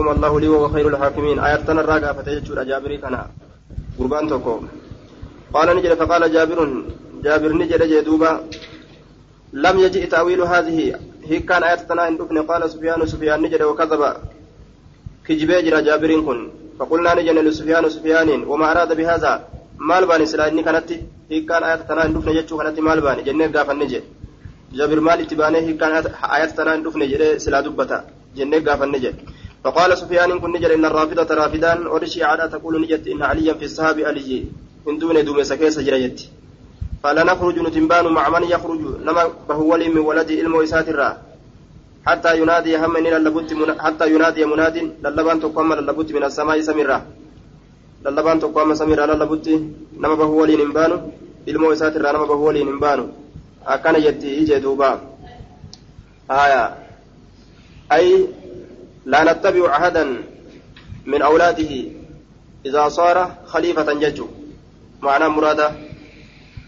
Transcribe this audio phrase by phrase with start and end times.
[0.00, 1.38] الله لي وهو خير الحاكمين.
[1.38, 3.14] آيات تنرى فتجد جابري كان
[3.98, 4.54] قربان توكو.
[5.54, 6.58] قال نجد فقال جابر
[7.24, 8.30] جابر نجد جدوبا.
[9.52, 10.78] لم يجئ تأويل هذه.
[11.24, 12.16] هي كان آيات تنا إن
[12.50, 14.02] قال سفيان سفيان نجد وكذب.
[15.26, 16.38] كجبي جرى جابر كن.
[16.78, 19.32] فقلنا نجد لسفيان سفيان وما أراد بهذا.
[19.78, 20.90] مال باني سلا إني كانت.
[21.30, 24.04] هي كان آيات تنا إن دفن جتشو كانت مال جنة قافا نجد.
[24.76, 25.58] جابر مال اتبانه.
[25.58, 25.92] هي كان
[26.36, 27.98] آيات تنا إن دفن جد سلا دبتا.
[28.36, 29.16] جنة قافا نجد.
[29.66, 33.98] فقال سفيان كن نجد إن الرافضة رافدان ورشي عادة تقول نجد إن عليا في الصحاب
[34.08, 34.44] علي
[34.86, 36.18] من دون دوم سكيس جريت
[37.02, 40.88] فلا نخرج نتنبان مع من يخرج؟ نما بهولي من ولد علم وإسات
[42.06, 46.98] حتى ينادي هم من للبت من حتى ينادي مناد للبان تقوم للبت من السماء سمرة
[48.04, 49.46] للبان تقوم سمرة للبت
[50.02, 50.92] نما بهولي نبان
[51.48, 53.00] علم وإسات نما بهولي نبان
[53.66, 54.90] أكان يتي إجي دوبا.
[56.30, 56.62] آية.
[57.92, 58.26] أي
[59.12, 60.04] لا نتبع أحدا
[61.06, 61.72] من أولاده
[62.66, 63.16] إذا صار
[63.52, 64.26] خليفة ججو
[65.02, 65.68] معنى مراده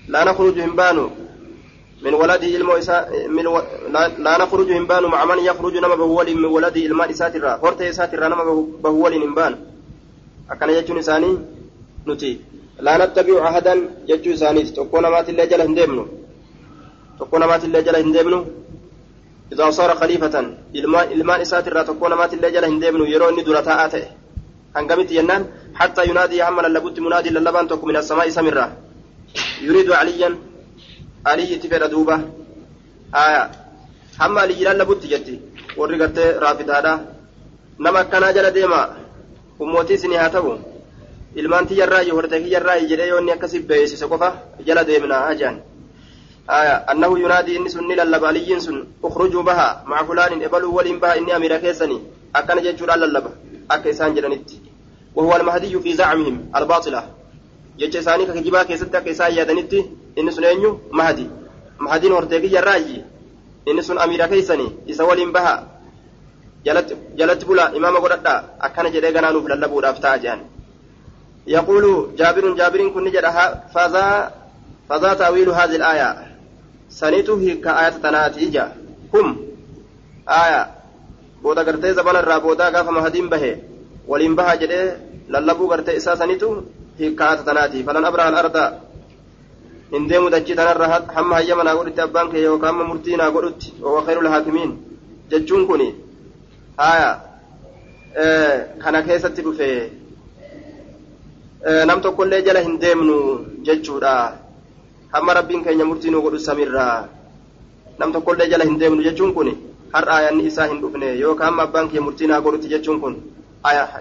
[0.08, 0.98] لا نخرج هنبان
[2.02, 3.10] من ولده ilmoo isaa
[4.18, 6.80] لا نخرج هنبان مع من يخرج نما بهول من ولده
[7.14, 8.44] isaatirraa hortee isaatirraa nama
[8.82, 9.54] bahu waliin hinbaan
[10.48, 11.38] akkana jechuun isaanii
[12.06, 12.30] nuti
[12.78, 16.04] laa nattabicu ahadan jechuu isaaniiti tokko namaatillee jala hin deemnu
[17.18, 18.38] tokko namaatillee jala hin deemnu
[19.52, 20.54] إذا صار خليفة
[21.86, 24.08] tokko namaatillee jala hin deemnu yeroo inni dura taa'aa ta'e
[24.74, 28.66] hangamitti jennaan حتى ينادي هم للبت منادي للبان تك من السماء سمرة
[29.62, 30.38] يريد عليا
[31.26, 32.16] علي تفر دوبة
[33.14, 33.50] آية
[34.20, 35.40] هم علي للبت جتي
[35.76, 36.92] ورقت رافد هذا
[37.80, 38.96] نما كان جل ديما
[39.60, 40.58] أموتي هاتبو
[41.36, 44.28] ilmaan tiyyarraa hortee kiyyarraa jedhee yoonni akkasi beeksise qofa
[44.66, 45.56] jala deemna ajaan
[46.50, 51.36] آية أنه ينادي إني سني للب سن اخرجوا بها مع فلان إبلوا ولين بها إني
[51.36, 51.98] أمير كيسني
[52.36, 53.24] أكن جيتشور للب
[53.70, 54.60] أكيسان جلنتي
[55.14, 57.02] وهو المهدي في زعمهم الباطلة
[57.78, 59.84] isaanii ka kijibaa keessatti akka isaan yaadanitti
[60.16, 61.30] inni sun eenyu mahadi
[61.78, 63.04] mahadiin horteekii jarraayi
[63.66, 65.62] inni sun amiira keeysanii isa waliin baha
[67.16, 70.40] jalatti bula imaama godhadha akkana jedhee ganaa nuuf lallabuudhaaf ta'a jedhan
[71.46, 73.62] yaquulu jaabirun jaabiriin kun ni jedha
[74.88, 75.18] fazaa
[76.88, 78.64] saniitu hiika ayata tanaati ija
[79.12, 79.36] hum
[80.26, 80.68] aya
[81.42, 83.52] booda gartee zabanarraa boodaa gaafa mahadiin bahe
[84.08, 84.86] waliin bahaa jedhee
[85.28, 86.48] lallabuu gartee isaa sanitu
[86.98, 88.64] hiikkaata tanaati falan abraha alarda
[89.92, 93.74] hin deemu dachii tanarra hamma hayyama naa godhutti abbaan kee yookaan hamma murtii naa godhutti
[93.82, 94.72] wawa khayrul haakimiin
[95.30, 95.82] jechuun kun
[96.76, 97.10] haya
[98.82, 99.70] kana keessatti dhufe
[101.86, 103.16] nam tokkollee jala hin deemnu
[103.70, 104.12] jechuudha
[105.12, 107.08] hamma rabbiin keenya murtii nu godhu samirraa
[107.98, 109.48] nam tokkollee jala hin deemnu jechuun kun
[109.92, 113.14] har'a ayanni isaa hin dhufne yookaan hamma abbaan kee murtii naa godhutti jechuun kun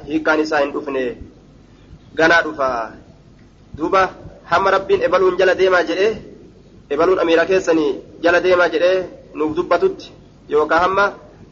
[0.07, 1.03] hiikkaan isaa hin dhufne
[2.19, 2.67] ganaa dhufa
[3.77, 4.01] duuba
[4.51, 6.11] hamma rabbiin ebaluun jala deemaa jedhee
[6.95, 7.91] ebaluun amiira keessanii
[8.25, 8.97] jala deemaa jedhee
[9.39, 10.11] nuuf dubbatutti
[10.55, 11.05] yookaan hamma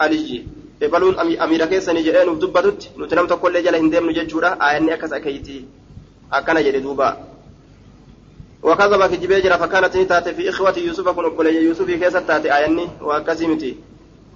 [0.06, 0.40] aliyyi
[0.88, 5.14] ebaluun amiira keessanii jedhee nuuf dubbatutti nuti nam tokkollee jala hin deemnu jechuudha aayanni akkas
[5.18, 5.62] akkayitii
[6.40, 7.08] akkana jedhe duuba
[8.68, 13.72] وكذب كجبي جرى فكانت تاتي في إخوة يوسف كن أبولي يوسف كيسة تاتي آياني وكسيمتي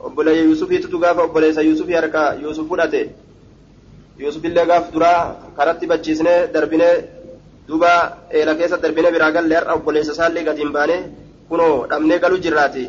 [0.07, 3.03] أبولي يوسف تتقاف أبولي يوسف يركا يوسف فلاتي
[4.19, 5.13] يوسف اللي قاف درا
[5.57, 6.89] كرتي بچيسني دربيني
[7.67, 7.93] دوبا
[8.33, 10.97] إلى كيسة دربيني براغل لير أبولي سسالي قديم باني
[11.49, 12.85] كنو دمني قالوا جراتي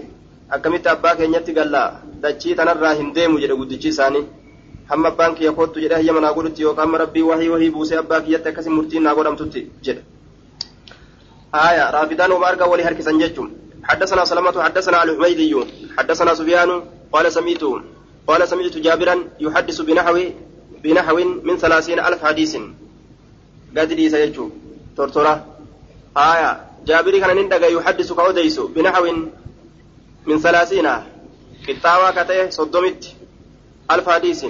[1.54, 1.82] galla
[2.22, 4.24] dachii tanarraa hin deemu jedhe guddichi isaanii
[4.90, 8.20] hamma abbaan kiyya kottu jedhe hayyama naa godhutti yookaan hamma rabbii wahii wahii buusee abbaa
[8.24, 10.02] kiyyatti akkasi murtiin naa godhamtutti jedhe
[11.54, 13.50] آية رافدان أرقى ولي هركسا جيتم
[13.84, 15.56] حدثنا سلمة حدثنا الحميدي
[15.98, 17.62] حدثنا سفيان قال سميت
[18.26, 20.16] قال سمعت جابرا يحدث بنحو
[20.82, 22.56] بنحو من ثلاثين ألف حديث.
[23.76, 24.50] قد لي سيجو
[24.96, 25.46] ترترة
[26.16, 26.50] آية
[26.86, 29.04] جابري كان نندق يحدث كوديس بنحو
[30.26, 30.88] من ثلاثين.
[31.66, 33.02] كتاوى كتئ صدمت.
[33.90, 34.44] ألف حديث.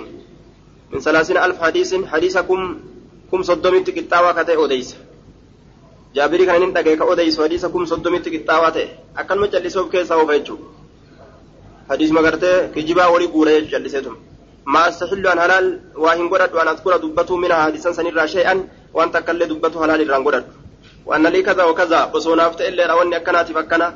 [0.92, 2.60] من ثلاثين ألف حديث حديثكم
[3.32, 4.96] كم صدمت كتاوى كتئ أوديس.
[6.14, 8.86] Jaabirii kana nin dhagaye ka odeysu hadiisa kum soddomitti qixxaawaa ta'e
[9.20, 10.64] akkanuma callisee of keessaa oofa jechuudha
[11.90, 14.16] hadiisuma gartee kijibaa walii guura jechuu calliseetum
[14.64, 15.68] maa astaxillu an halaal
[16.04, 18.58] waa hin godhadhu an askura dubbatuu mina hadiisan sanirraa shee'an
[18.94, 20.52] waan takkallee dubbatu halaal irraan godhadhu
[21.06, 23.92] waan nalii kaza wa kaza osoo naaf ta'e illeedha wanni akkanaatiif akkana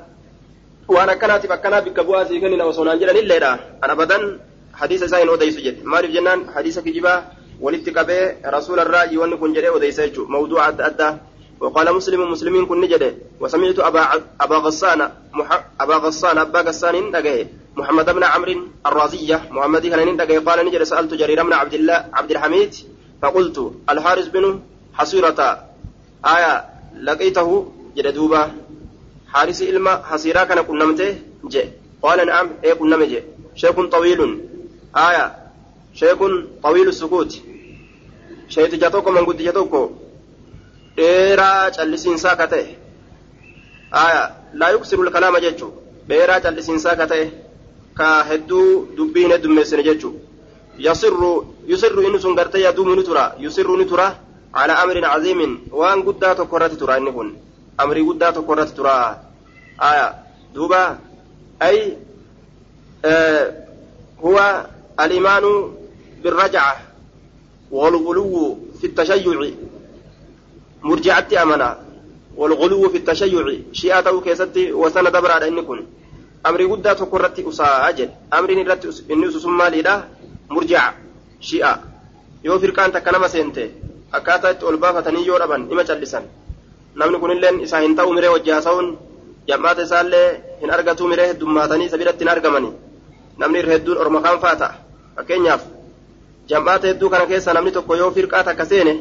[0.89, 3.53] waan akkanaatiif akkanaa bikka bu'aa sii kennina osoo naan jedhan illeedha
[3.83, 4.25] an abadan
[4.81, 7.19] hadiisa isaa hin odeysu jedhe maaliif jennaan hadiisa kijibaa
[7.61, 8.25] walitti qabee
[8.57, 11.13] rasuularraa wanni kun jedhee odeysa jechuudha mawduuca adda addaa
[11.65, 14.03] وقال مسلم مسلمين كن نجده وسمعت أبا
[14.41, 15.01] أبا غسان
[15.33, 15.49] مح...
[15.81, 17.47] أبا غسان أبا غسان نجاه
[17.77, 18.55] محمد بن عمرو
[18.87, 22.73] الرازية محمد كان قال نجد سألت جرير بن عبد الله عبد الحميد
[23.23, 23.57] فقلت
[23.91, 24.45] الحارس بن
[24.99, 25.41] حصيرة
[26.35, 26.53] آية
[27.09, 27.49] لقيته
[27.97, 28.43] جدوبا
[29.33, 31.11] حارس إلما حصيرة كان كنمته
[31.53, 31.65] جي
[32.03, 33.21] قال نعم إيه كنم جي
[33.55, 34.21] شيخ طويل.
[34.97, 35.27] آية.
[35.95, 36.19] شيخ
[36.63, 37.33] طويل السكوت.
[38.49, 39.91] شيخ جاتوكو من قد جاتوكو.
[40.97, 42.67] dheeraa callisiinsaa ka ta'e.
[44.61, 45.73] Laa yuksiru kalaama jechuu.
[46.09, 47.25] Dheeraa callisiinsaa ka ta'e
[47.99, 50.15] ka hedduu dubbii hin heddummeessine jechuu.
[50.79, 51.33] Yasirru
[51.71, 53.25] yusirru inni sun gartee yaduumu ni tura.
[53.39, 54.07] Yusirru ni tura
[54.53, 57.29] ala amrin caziimin waan guddaa tokko irratti tura inni kun.
[57.79, 58.95] Amrii guddaa tokko irratti tura
[59.79, 60.07] aya
[60.55, 60.99] duuba.
[61.61, 61.79] Ay
[64.23, 64.47] huwa
[64.97, 65.51] alimaanu
[66.23, 66.81] birrajaca
[67.71, 68.43] walguluwu
[68.81, 69.55] fi tashayuci.
[70.85, 71.71] مرجعتي أمنا
[72.37, 75.81] والغلو في التشيع شيئة كيستي وسنة دبر إن كن
[76.47, 78.09] أمري قد تكرت أساجل
[78.39, 78.83] أمري نرت
[79.13, 79.97] إني سسمى لله
[80.55, 80.83] مرجع
[81.41, 81.73] شيئة
[82.45, 83.65] yoo firqaan takka nama seente
[84.13, 86.25] akkaataa itti ol baafatanii yoo dhaban nima callisan
[86.99, 88.89] namni kunilleen isaa hin ta'u miree wajji haasa'uun
[89.49, 90.29] jam'aata isaallee
[90.61, 92.71] hin argatu miree heddummaatanii isa biratti hin argamani
[93.41, 94.75] namni irra hedduun orma kaan faa ta'a
[95.17, 95.63] fakkeenyaaf
[96.53, 98.93] jam'aata hedduu kana keessa namni tokko yoo firqaa takka seene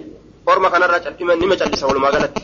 [0.45, 2.41] orma kanarraa calqime nima callisa walumaa galatti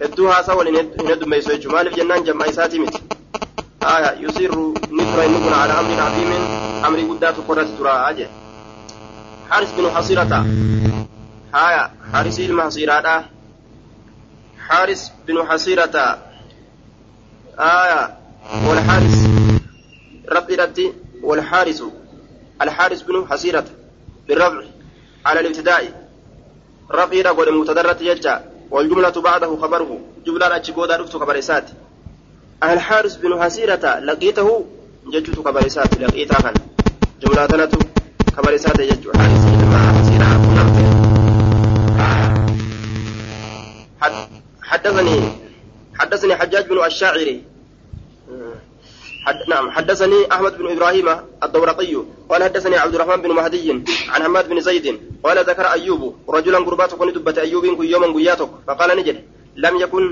[0.00, 3.02] hedduu haasaa waliin hin heddummeessu jechuudha maaliif jennaan jam'aa isaatii miti
[3.94, 6.44] aya yusirru ni tura inni kun ala amrin aziimin
[6.88, 8.30] amrii guddaa tokko irratti tura jee
[9.50, 10.46] حارس بن حصيرة
[11.54, 13.24] هايا حارس المحصيرة
[14.68, 16.18] حارس بن حصيرة
[17.58, 18.18] آية
[18.66, 19.18] والحارس
[20.32, 20.92] ربي
[21.22, 21.82] والحارس
[22.62, 23.64] الحارس بن حصيرة
[24.28, 24.62] بالرفع
[25.26, 26.03] على الابتداء
[26.90, 31.64] رفي رقل متدرة يجا والجملة بعده خبره جملة أتشبودا رفت خبر إسات
[32.64, 34.64] الحارس بن حصيرة لقيته
[35.06, 36.54] ججت خبر إسات لقيتها كان
[37.22, 37.78] جملة تنتو
[38.36, 40.24] خبر إسات يجو حارس بن حصيرة
[44.62, 45.32] حدثني
[45.98, 47.42] حدثني حجاج بن الشاعري
[49.26, 51.08] حد نعم حدثني احمد بن إبراهيم
[51.42, 51.96] الدورقي
[52.28, 53.70] قال حدثني عبد الرحمن بن مهدي
[54.08, 58.50] عن حماد بن زيد قال ذكر أيوب رجلا قربات كن دبت أيوب يوما قياتك.
[58.66, 59.16] فقال نجد
[59.56, 60.04] لم يكن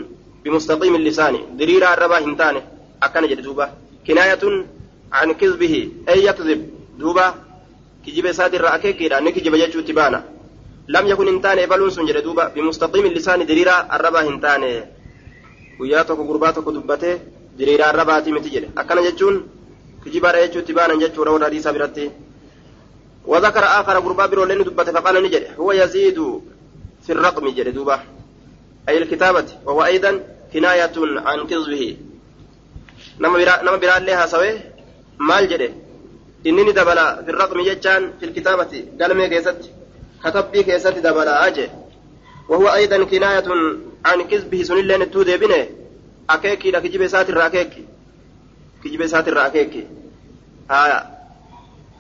[0.45, 1.35] بمستقيم اللسان.
[1.59, 2.63] دريرا الربا هنتانه
[3.03, 3.67] اكن جد دوبا
[4.07, 4.43] كناية
[5.13, 5.75] عن كذبه.
[6.09, 6.61] أي يكذب؟
[6.99, 7.27] دوبا
[8.07, 10.21] كجب ساتر اكيكيرا نكجب يجو تبانا.
[10.89, 14.73] لم يكن هنتانه بلون سنجد دوبا بمستقيم اللسان دريرا الربا هنتانه
[15.81, 17.15] قياتك قرباتك دبته.
[17.59, 19.35] diriiraa irra baatii miti jedhe akkana jechuun
[20.03, 22.05] kijibaadha jechuutti baanan jechuudha warra hadiisaa biratti
[23.27, 26.19] وذكر آخر غربا برو دبت فقال نجد هو يزيد
[27.07, 28.01] في الرقم جد دوبا.
[28.89, 29.45] أي الكتابة.
[29.67, 30.21] وهو أيضا
[30.53, 31.97] كناية عن كذبه.
[33.21, 34.61] نما برا لها سوي؟
[35.19, 35.75] مال جد
[36.47, 38.85] إنني دبلا في الرقم جتان في الكتابة.
[39.01, 39.71] قال مي كيست؟
[40.25, 41.69] كتب بي كيست دبلا أجي.
[42.49, 43.49] وهو أيضا كناية
[44.05, 44.63] عن كذبه.
[44.63, 45.67] سن لين التودي بنه
[46.29, 47.85] akeekiidha kijiba isaatirraa akeeki
[48.83, 49.87] kijiba isaatirraa akeeki
[50.69, 51.07] haya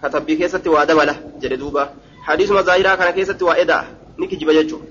[0.03, 1.89] katabbii keessatti waa dabala jedhe duuba.
[2.27, 3.85] Hadiisuma zaahiraa kana keessatti waa edaa
[4.19, 4.83] ni kijiba jechuu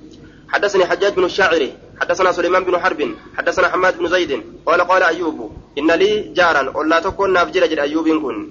[0.51, 5.51] حدثني حجاج بن الشاعري حدثنا سليمان بن حرب حدثنا حماد بن زيد قال قال أيوب
[5.77, 8.49] إن لي جارا ولا تكون نافجر جل أيوب كن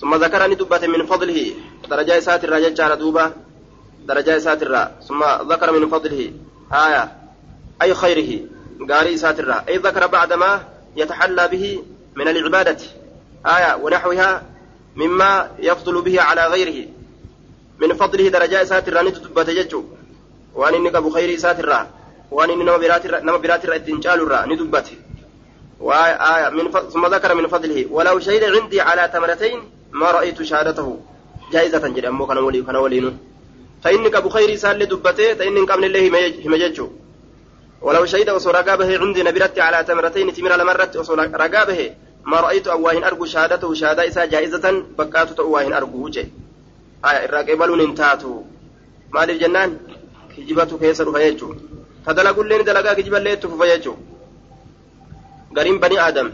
[0.00, 1.52] ثم ذكرني دبة من فضله
[1.90, 3.32] درجة ساتر جار دوبة
[4.08, 6.32] درجة ساتر ثم ذكر من فضله
[6.72, 7.12] آية
[7.82, 8.40] أي خيره
[8.90, 10.62] قاري ساترا أي ذكر بعدما
[10.96, 11.82] يتحلى به
[12.16, 12.78] من العبادة
[13.46, 14.42] آية ونحوها
[15.00, 15.30] مما
[15.68, 16.78] يفضل به على غيره.
[17.82, 19.82] من فضله درجاء ساترا نتتبت يجو
[20.58, 21.80] وأن إنك بخير ساترا
[22.34, 22.58] وأن إن
[23.26, 24.88] نما براتر الدنجال الرا ندبت
[25.86, 26.76] وآية من ف...
[26.92, 27.78] ثم ذكر من فضله.
[27.90, 29.58] ولو شهد عندي على تمرتين
[30.00, 30.88] ما رأيت شهادته.
[31.52, 32.08] جائزة جدا.
[32.08, 33.18] أمو كان ولي كان
[33.84, 36.02] فإنك بخير سال دبته فإنك قبل الله
[36.46, 36.54] هم
[37.82, 41.80] ولو شهد وصو رقابه عندي نبرت على تمرتين تمر لمرت وصو رقابه
[42.24, 46.26] ما رأيت أواهن أرجو شهادته شهادة إسا جائزة بكات أواهن أرجو وجه
[47.04, 48.42] آية الرقابلون انتاتوا
[49.14, 49.78] مال الجنان
[50.36, 51.54] كجبته كيسر فيجو
[52.06, 53.94] فدلقوا اللين دلقا كجب اللي فيجو
[55.56, 56.30] قريم بني آدم.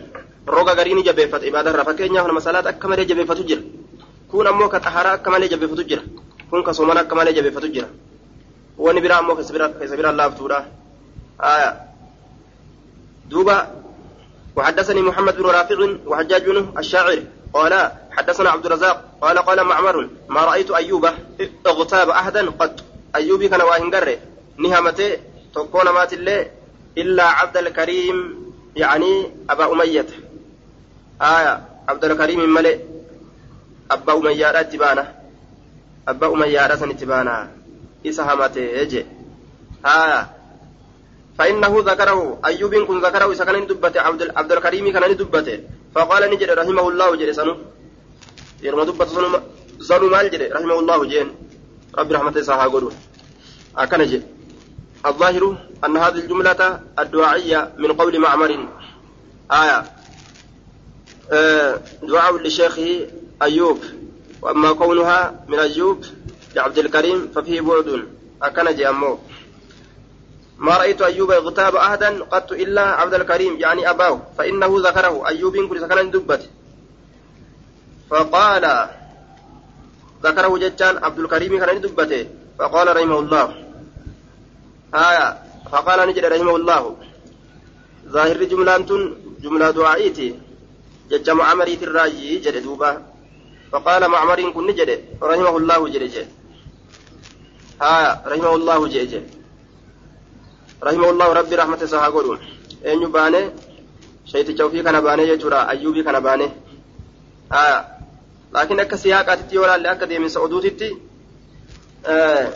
[0.49, 1.45] روغا قريني جبيفت.
[1.45, 3.61] عبادة رفكين يهون مسألات أكمل جبيفت جر
[4.31, 6.03] كون أمو كتحرى أكمل جبيفت جر
[6.51, 7.87] كون كسومان أكمل جبيفت جر
[8.79, 9.67] ونبرا أمو كسبرا
[10.11, 10.67] الله فتورا
[11.41, 11.71] آية.
[13.31, 13.84] دوبا
[14.57, 16.43] وحدثني محمد بن رافع وحجاج
[16.79, 17.23] الشاعر
[17.55, 21.09] قال حدثنا عبد الرزاق قال قال معمر ما رأيت أيوب
[21.67, 22.81] اغتاب أحدا قد
[23.17, 24.19] أيوب كان واهنجر
[24.57, 25.17] نهمته
[25.55, 26.51] تكون مات الله
[26.99, 28.45] إلا عبد الكريم
[28.77, 30.07] يعني أبا أمية.
[31.23, 31.69] آية.
[31.89, 32.79] عبد الكريم ملئ.
[33.91, 35.15] أبا أمية تبانا
[36.09, 37.51] أبا أمية سن تبانا
[38.07, 39.07] إسا همته يجي.
[39.85, 40.34] ها
[41.39, 45.61] فإنه ذكره أيوب كن ذكره إذا كان دبته عبد عبد الكريم كان دبته
[45.95, 47.57] فقال نجد رحمه الله جل سنو.
[48.63, 49.41] يرمى دبته سنو
[49.81, 51.29] سنو مال جل رحمه الله جين
[51.99, 52.95] رب رحمته ساها قولون
[53.77, 54.23] أكن
[55.07, 58.69] الظاهر أن هذه الجملة الدعائية من قول معمر.
[59.53, 59.85] آية.
[61.33, 63.07] آه دعاء لشيخه
[63.43, 63.79] أيوب.
[64.43, 66.05] وأما كونها من أيوب
[66.57, 68.09] لعبد الكريم ففيه بعد.
[68.43, 69.19] أكن أمو.
[70.65, 75.29] ما رأيت أيوب اغتاب أحدا قط إلا عبد الكريم يعني أباه فإنه ذكره.
[75.29, 76.43] أيوب كل سكن دبت.
[78.11, 78.65] فقال
[80.25, 82.27] ذكره جتان عبد الكريم كان دبته
[82.59, 83.47] فقال رحمه الله.
[84.95, 85.27] آية
[85.73, 86.97] فقال نجد رحمه الله.
[88.09, 88.79] ظاهر جملة
[89.43, 90.29] جملة دعائيتي
[91.11, 93.03] جج معمري الراجي جد دوبا
[93.73, 94.91] فقال معمر كن نجد
[95.23, 96.29] رحمه الله جد جد.
[97.83, 99.44] آية رحمه الله جد جد.
[100.85, 102.39] رحمه الله ربي رحمة سها قولون
[102.85, 103.51] أين يباني
[104.27, 106.49] شيء تشوفي كان باني يجرى أيوبي كان باني
[107.53, 107.79] آية
[108.55, 110.97] لكن أكا سياقات ولا اللي أكا دي من سعودوتي
[112.07, 112.49] آه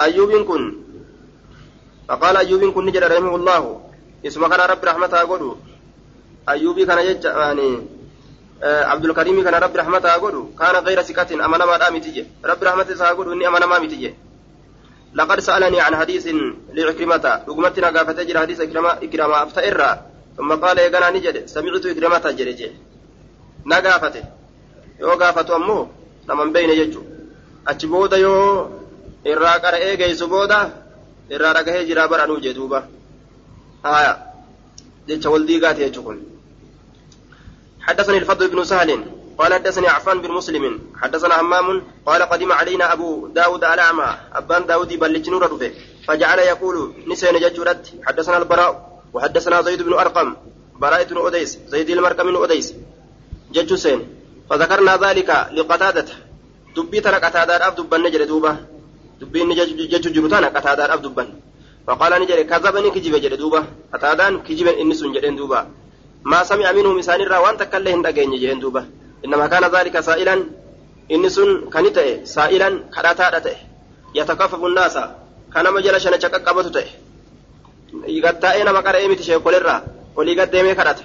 [0.00, 0.62] أيوب كن.
[2.08, 3.80] فقال أيوب كن نجد رحمه الله.
[4.26, 5.54] اسم كان رب رحمته قولوا
[6.48, 7.68] أيوب كان يج يعني
[8.62, 12.94] آه عبد الكريم كان رب رحمته قولوا كان غير سكة أمانة ما دامتي رب رحمته
[12.94, 14.14] ساقولوا إني أمانة ما متي
[15.14, 16.28] لقد سألني عن حديث
[16.72, 22.24] لعكرمة رقمتنا قافت أجر حديث إكرمة إكرمة أفتئرها ثم قال يا نجد سمعت إكرمة
[25.54, 25.88] ammoo
[26.28, 27.00] naman beeyne jechu
[27.70, 28.68] achi booda yoo
[29.24, 30.58] irraa qara'ee geessu booda
[31.34, 32.78] irraa dhagahee jiraa baranuu jee duuba
[33.82, 34.12] haya
[35.08, 36.18] jecha wal diigaati jechu kun
[37.80, 39.04] حدثني الفضل بن سهل
[39.40, 40.64] قال حدثني عفان بن مسلم
[41.02, 45.42] حدثنا همام قال قدم علينا أبو داود الأعمى أبان داود بلج نور
[46.06, 48.72] فجعل يقول نسين ججرت حدثنا البراء
[49.14, 50.28] وحدثنا زيد بن أرقم
[50.80, 52.74] براء بن أديس زيد المرقم بن أديس.
[53.52, 54.00] جج سين
[54.50, 56.08] فذكرنا ذلك لقتادة
[56.76, 58.56] دبي ترى قتادة أب دبن نجر دوبة
[59.20, 59.40] دبي
[59.92, 61.28] جج جرتانا قتادة أب دبن.
[61.86, 65.60] فقال نجر كذبني كجب جر دوبة قتادان كجب إني سنجرين دوبة.
[66.24, 68.84] ما سمع منهم إسان الرا وأنت كله هندقين جين دوبة.
[69.24, 70.34] إنما كان ذلك سائلا
[71.14, 73.56] إني سن كنتئ سائلا كراتا تئ
[74.14, 74.96] يتكفف الناس
[75.54, 76.86] كان مجل شنة قبط تئ
[78.16, 79.76] يقطع نما قرأ متي شيخ الرا
[80.16, 81.04] ولي قد ديمي كراتا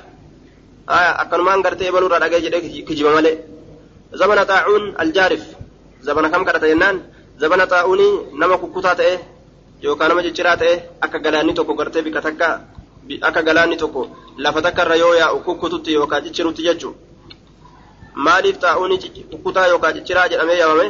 [0.88, 3.38] akkanumaan gartee baluurraa dhagee jedhee kijiba malee
[4.19, 5.43] zabana xaacuun aljaarif
[6.05, 7.01] zabana kam kadhata jennaan
[7.41, 9.19] zabana xaa'uunii nama kukkutaa ta'e
[9.81, 12.48] yookaan nama cicciraa ta'e akka galaanni tokko gartee bika takka
[13.22, 14.01] akka galaanni tokko
[14.38, 16.98] lafa takka irra yoo yaa'u kukkututti yookaan ciccirutti jechuudha
[18.15, 20.88] maaliif xaa'uunii kukkutaa yookaan cicciraa jedhamee yaamame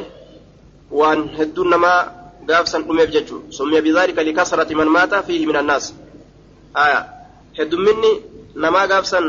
[0.91, 1.99] waan hedduun namaa
[2.45, 5.93] gaafsan dhumeef jechuudha summiya bizaalika likasrati man maata fiihi min annaas
[7.57, 8.11] heddumminni
[8.55, 9.25] namaa gaafsan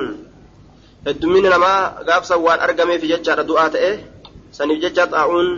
[1.06, 3.92] heddumminni namaa gaafsan waan argameef jechaadha du'aa ta'e
[4.58, 5.48] saniif jecha xaa'uun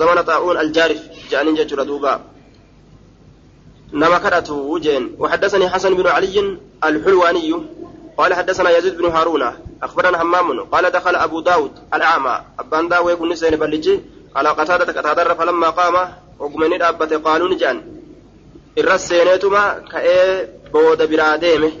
[0.00, 1.00] zamana xaa'uun aljaarif
[1.30, 2.20] jedhaniin jechuudha duuba
[3.92, 7.52] نما كرته وجين وحدثني حسن بن علي الحلواني
[8.18, 9.44] قال حدثنا يزيد بن هارون
[9.82, 12.40] أخبرنا همام قال دخل أبو داود الأعمى.
[12.60, 14.00] أبان داوي كن نسين بلجي.
[14.36, 17.82] على قتادة قتادة فلما قام وقمني أبت قالوا نجان.
[18.78, 21.72] الرسينيتما كأي بود براديمه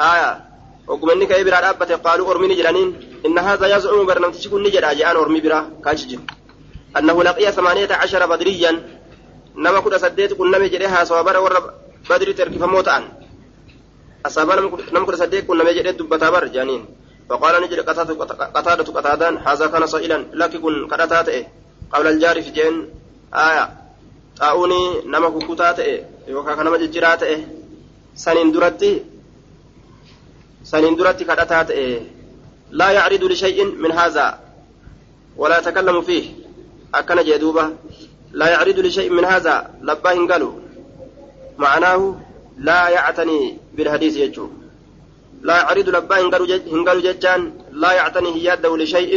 [0.00, 0.44] آية.
[0.86, 2.88] وقمني كأي براد أبت قالوا أرمي جرانين
[3.26, 6.18] إن هذا يزعم برنامج كن نجد أجيان أرمي برا كاجج
[6.96, 9.00] أنه لقي ثمانية عشر بدريا.
[9.82, 11.60] kudha saddeet qunname jedhee haasawa bara warra
[12.08, 13.04] badritti erkifamoo ta'an
[14.24, 14.56] asaabaa
[14.92, 16.86] nama kudha saddeet qunname jedhee dubbataa bar jaaniin
[17.30, 17.80] فقال نجد
[18.54, 20.26] قتادة قتادان هذا كان صائلا.
[20.32, 21.46] لك كن قدتا تئه
[21.92, 22.88] قبل الجار في جين
[23.34, 23.70] آية.
[24.36, 27.40] طاؤوني نما كوكوتا تئه يوكا كنما ججرا تئه
[28.14, 29.02] سنين درتي.
[30.64, 32.00] سنين درتي قدتا تئه
[32.70, 34.38] لا يعرض لشيء من هذا.
[35.36, 36.24] ولا يتكلم فيه.
[36.94, 37.70] أكن جدوبة.
[38.32, 39.70] لا يعرض لشيء من هذا.
[39.82, 40.52] لبا هنقلوا
[41.58, 42.14] معناه
[42.58, 44.59] لا يعتني بالحديث يجو.
[45.42, 47.40] لا يعرض لبا هنقلوا ججان
[47.72, 49.12] لا يعتني ياده لشيء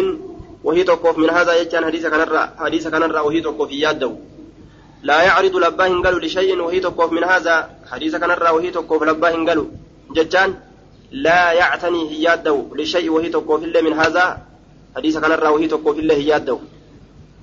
[0.63, 2.23] وهي توقف من هذا يجان حديث كان
[2.57, 4.11] حديث كان وهي توقف ياده
[5.03, 7.55] لا يعرض لبا هنقلوا لشيء وهي توقف من هذا
[7.91, 9.67] حديث كان وهي توقف لبا هنقلوا
[10.15, 10.49] ججان.
[11.11, 14.25] لا يعتني ياده لشيء وهي توقف إلا من هذا
[14.95, 16.15] حديث كان وهي توقف إلا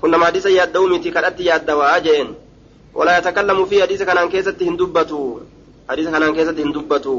[0.08, 2.28] nama hadiisa yaadda'uu miti kadhatti yaaddawaa jeen
[2.94, 5.18] walaa yatakallamu fi hadiisa kanaan keessatti hin dubbatu
[5.88, 7.14] hadiisa kanaan keessatti hin dubbatu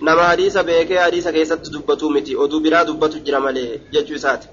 [0.00, 2.36] nama hadiisa beekee hadiisa keessatti dubbatuu miti.
[2.36, 4.48] Oduu biraa dubbatu jira malee jechuu isaati.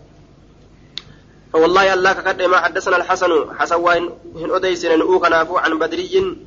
[1.53, 4.03] فوالله الله كقد ما حدثنا الحسن حسن وين
[4.41, 6.37] هن أديسن نؤو كنافو عن بدري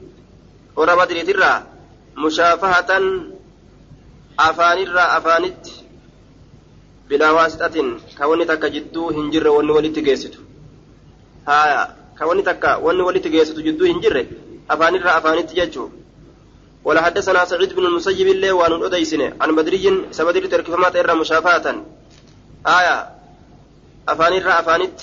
[0.76, 1.52] ورا بدري ترى
[2.18, 2.90] مشافهة
[4.38, 5.62] أفان الرا أفانت
[7.08, 7.76] بلا واسطة
[8.18, 10.40] كوني تك جدو هنجر ون ولي تجيستو
[11.48, 14.26] ها كوني تك ون ولي تجيستو جدو هنجر
[14.70, 15.84] أفان الرا أفانت ججو
[16.86, 21.66] ولا حدثنا سعيد بن المسيب الله وان أديسن عن بدري سبدري تركف ما ترى مشافهة
[22.66, 22.96] آية.
[24.08, 25.00] أفان الرا أفانت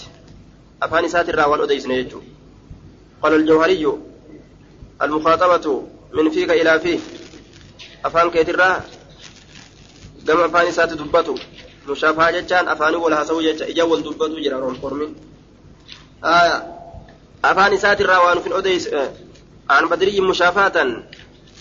[0.83, 2.21] أفان سات الرا وان أديسن يجو.
[3.21, 3.93] قال الجوهري.
[5.01, 6.99] المخاطبة من فيك إلى فيه.
[8.05, 8.81] أفان كيترا
[10.27, 11.35] قام أفان سات دبته
[11.87, 15.15] مشافهة جتان أفان ولا هسوي جتا إجا والدبته جرا رون قرمين.
[16.23, 16.57] آية.
[17.45, 18.89] أفان سات الرا وان في أديس
[19.69, 21.03] عن بدري مشافهة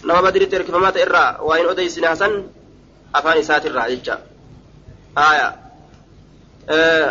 [0.09, 2.33] nama badiritti erkifamaa ta'e irraa waa hin odeysine hasan
[3.19, 4.15] afaan isaatirraa jecha
[5.27, 5.49] aya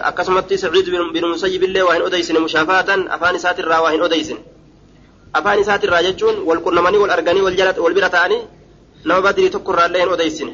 [0.10, 4.42] akkasumatti saciid bin musayyib illee waa hin odeysine mushaafaatan afaan isaatirraa waa hin odeysine
[5.40, 7.44] afaan isaatirraa jechuun wal qunnamanii wal arganii
[7.86, 8.42] wal bira ta'anii
[9.06, 10.54] nama badirii tokkorraallee hin odeysine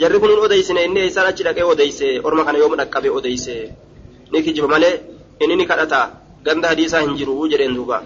[0.00, 3.54] jarri kun hin odeysine inni eessaan achi dhaqee odeyse orma kana yooma dhaqqabe odeyse
[4.32, 4.94] ni kijiba malee
[5.42, 6.00] inni ni kadhata
[6.46, 7.98] ganda hadiisaa hin jiru jedheen duuba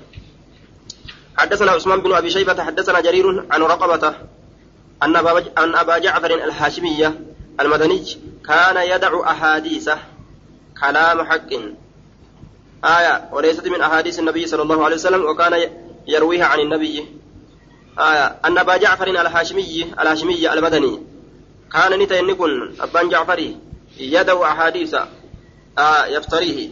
[1.38, 3.62] حدثنا عثمان بن أبي شيبة حدثنا جرير عن
[5.16, 7.21] أبا ان أبا جعفر الهاشميه
[7.61, 8.04] المدني
[8.47, 9.99] كان يدع احاديثه
[10.80, 11.52] كلام حق.
[12.85, 15.71] آية وليست من أحاديث النبي صلى الله عليه وسلم وكان
[16.07, 17.07] يرويها عن النبي.
[17.99, 21.02] آية أن أبا جعفر الهاشمي الهاشمي المدني
[21.73, 23.57] كان نتينكن أبان جعفري
[23.99, 24.95] يدعو أحاديث
[25.78, 26.68] آه يفتريه.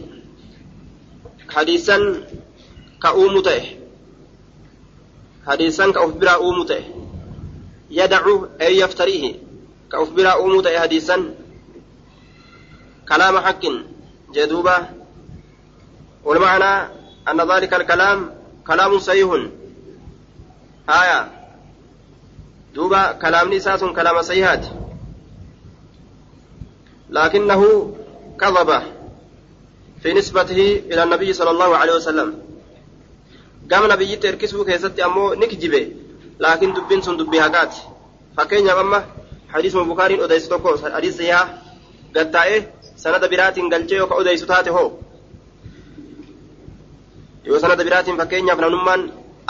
[1.49, 2.23] حديثا
[3.03, 3.76] كأومته.
[5.47, 6.83] حديثا كأخبر أومته
[7.91, 9.35] يدعو أي يفتريه
[9.91, 11.33] كأخبر أومته حديثا
[13.09, 13.61] كلام حق
[14.33, 14.77] جدوبة
[16.23, 16.89] والمعنى
[17.29, 18.33] أن ذلك الكلام
[18.67, 19.29] كلام صحيح
[20.89, 21.31] آية
[22.75, 24.65] دوبا كلام نساس كلام صحيحات
[27.09, 27.95] لكنه
[28.39, 28.81] كذب
[30.03, 32.46] في نسبته إلى النبي صلى الله عليه وسلم
[33.71, 35.91] قام نبي تركسه كيستي أمو نكجبه
[36.39, 37.73] لكن دبين سن دبي هكات
[38.37, 39.03] فكين يا
[39.53, 41.53] حديث البخاري أديس توكو حديث صحيح
[42.15, 42.35] قد
[42.97, 44.87] sanada biraatiin galchee yoo ka odeysu taate hoo
[47.47, 49.01] yoo sanada biraatiin fakkeenyaaf namnummaan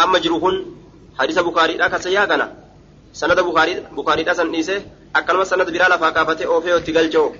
[0.03, 0.55] amma jiru kun
[1.19, 2.47] hadisa bukaariidha kasayyaa kana
[3.19, 3.43] sanada
[3.97, 4.75] bukaariidha san dhiise
[5.19, 7.31] akkanuma sanada biraa lafaa kaafatee oofee itti galche hoo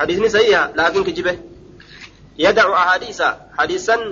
[0.00, 1.32] hadisni sayyiha laakiin kijibe
[2.44, 4.04] yadacu ahadiisa hadiisan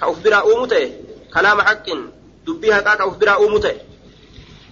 [0.00, 0.86] ka uf biraa uumu ta'e
[1.34, 3.76] haqaa ka uf biraa uumu ta'e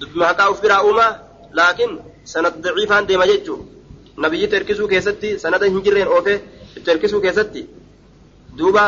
[0.01, 1.12] dubbii haqaa uf biraa uumaa
[1.61, 3.59] laakiin sanad daciifaan deema jechuu
[4.16, 6.35] nabiyyi terkisuu keessatti sanada hin jirreen oofe
[6.85, 7.68] terkisuu keessatti
[8.59, 8.85] duuba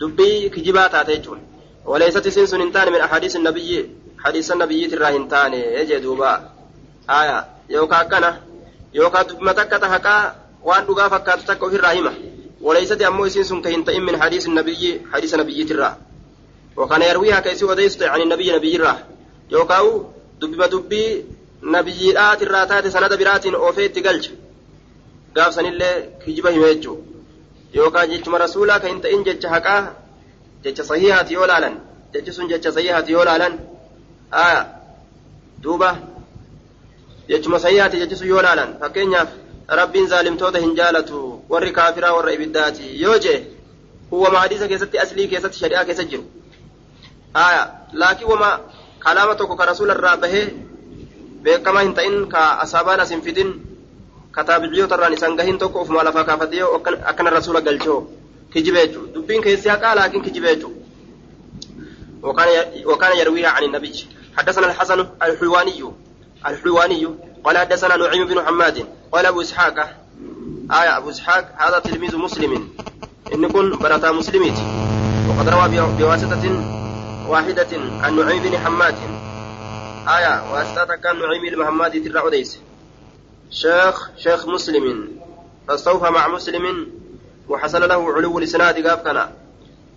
[0.00, 1.40] dubbii kijibaa taate jechuun
[1.88, 6.32] وليست سنس هنتان من أحاديث النبي حديث النبي ترى هنتان يجي دوبا
[7.10, 8.40] آية يوكا كنا
[8.94, 12.12] يوكا دبمتك تهكا وان دقا فكات تكو في الرحمة
[12.60, 15.96] وليست أمو سنس كهنتين من حديث النبي حديث النبي ترى
[16.78, 18.98] وكان يرويها كيسي وديست عن النبي نبي الراه
[19.50, 20.04] يوكاو
[20.40, 21.24] دبما دبي
[23.66, 24.30] oofee itti galcha
[25.34, 26.98] gaaf sanillee kijiba hime jechuu
[27.74, 29.82] yookaan jechuma rasuulaa kan hin ta'in jecha haqaa
[30.64, 31.74] jecha sahihaati yoo laalan
[32.12, 33.58] jechi sun jecha sahihaati yoo laalan
[34.44, 34.62] aya
[35.62, 35.90] duuba
[37.28, 39.28] jechuma sahihaati jechi sun yoo laalan fakkeenyaaf
[39.80, 43.38] rabbiin zaalimtoota hin jaalatu warri kaafiraa warra ibiddaati yoo jee
[44.12, 46.24] uwwama hadiisa keessatti aslii keessatti shari'aa keessa jiru
[51.82, 53.54] hin ta'in ka asaabaan as hin fidin
[54.32, 56.64] ka taabiciyyoota irraan isan gahin tokko ofuma lafaa kaafatee
[57.12, 58.00] akkana rasuula galchoo
[58.52, 60.78] kijibe jechuudha dubbiin keessi haqaa laakiin kijibe jechuudha
[62.84, 65.84] وكان يرويها عن النبي حدثنا الحسن الحلواني
[66.46, 67.08] الحلواني
[67.44, 69.78] قال حدثنا نعيم بن حماد قال ابو اسحاق
[70.70, 72.68] آية ابو اسحاق هذا تلميذ مسلم
[73.34, 74.58] ان كن برتا مسلميت
[75.28, 76.44] وقد روى بواسطة
[77.28, 78.94] واحدة عن نعيم بن حماد.
[80.08, 82.58] آية واسطة كان نعيم المحمد ترى أديس
[83.50, 85.08] شيخ شيخ مسلم.
[85.68, 86.64] فاستوفى مع مسلم
[87.48, 89.28] وحصل له علو الإسناد قاف كان.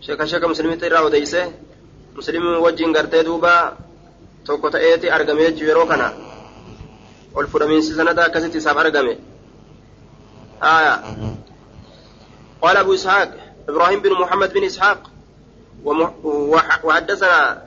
[0.02, 1.36] شيخ شيخ مسلم ترى أديس
[2.16, 3.78] مسلم وجه قرتي دوبا
[4.46, 6.14] tokko ta'eeti argamee jechu yeroo kana
[7.36, 7.94] ol fudhamiinsi
[8.58, 9.18] isaaf argame
[10.64, 11.04] آية.
[12.62, 13.32] قال أبو إسحاق
[13.70, 15.11] إبراهيم بن محمد بن إسحاق
[16.84, 17.62] وحدثنا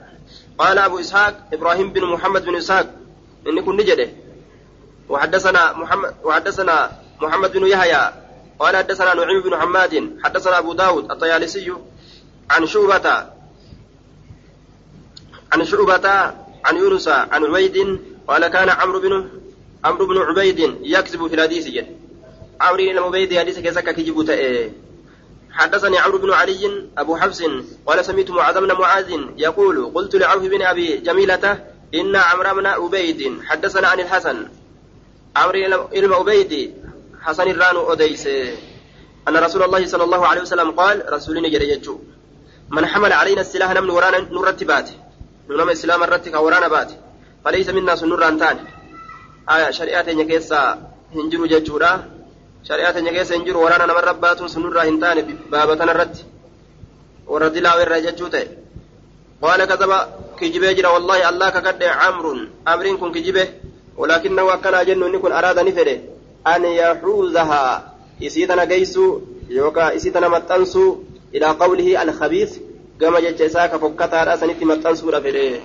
[0.57, 2.87] قال أبو إسحاق إبراهيم بن محمد بن إسحاق
[3.47, 4.09] إني كن نجده
[5.09, 8.13] وحدثنا محمد وحدثنا محمد بن يحيى
[8.59, 11.73] قال حدثنا نعيم بن حماد حدثنا أبو داود الطيالسي
[12.49, 13.07] عن شعبة
[15.53, 16.09] عن شعبة
[16.65, 19.29] عن يونس عن عبيد قال كان عمرو بن
[19.85, 21.83] عمرو بن عبيد يكذب في الحديث.
[22.61, 24.29] عمرو بن عبيد حديث كذا كجبوت
[25.55, 27.43] حدثني عمرو بن علي أبو حفص
[27.87, 31.59] قال سمعت معاذ بن معاذ يقول قلت لعوف بن أبي جميلة
[31.95, 34.47] إن عمرو بن عبيد حدثنا عن الحسن.
[35.35, 36.73] عمرو بن عبيد
[37.21, 38.27] حسن الرانو أديس
[39.27, 41.99] أن رسول الله صلى الله عليه وسلم قال رسولنا جريجو
[42.69, 44.89] من حمل علينا السلاح نمن ورانا نرتبات
[45.49, 46.91] نمن السلام الرتك ورانا بات.
[47.45, 48.57] فليس منا سنور أنتان
[49.49, 52.14] آية شريعة يكيسا هنجرو ججورا.
[52.67, 55.17] شريعة يكيسا هنجرو ورانا نمر ربات سنور هنتان
[55.51, 56.15] بابتنا الرت
[57.27, 58.45] ورد الله ججوته
[59.41, 59.91] قال كذب
[60.39, 62.31] كجبه جرا والله الله كقد عمرو
[62.67, 63.47] أمرين كن كجبه
[63.97, 65.97] ولكنه كان جن نكون أراد نفره
[66.47, 67.63] أن يحوزها
[68.23, 69.05] إسيتنا جيسو
[69.49, 70.85] يوكا إسيتنا متنسو
[71.35, 72.51] إلى قوله الخبيث
[73.01, 75.59] كما جتشيسا كفكتا رأسني متنسو رفره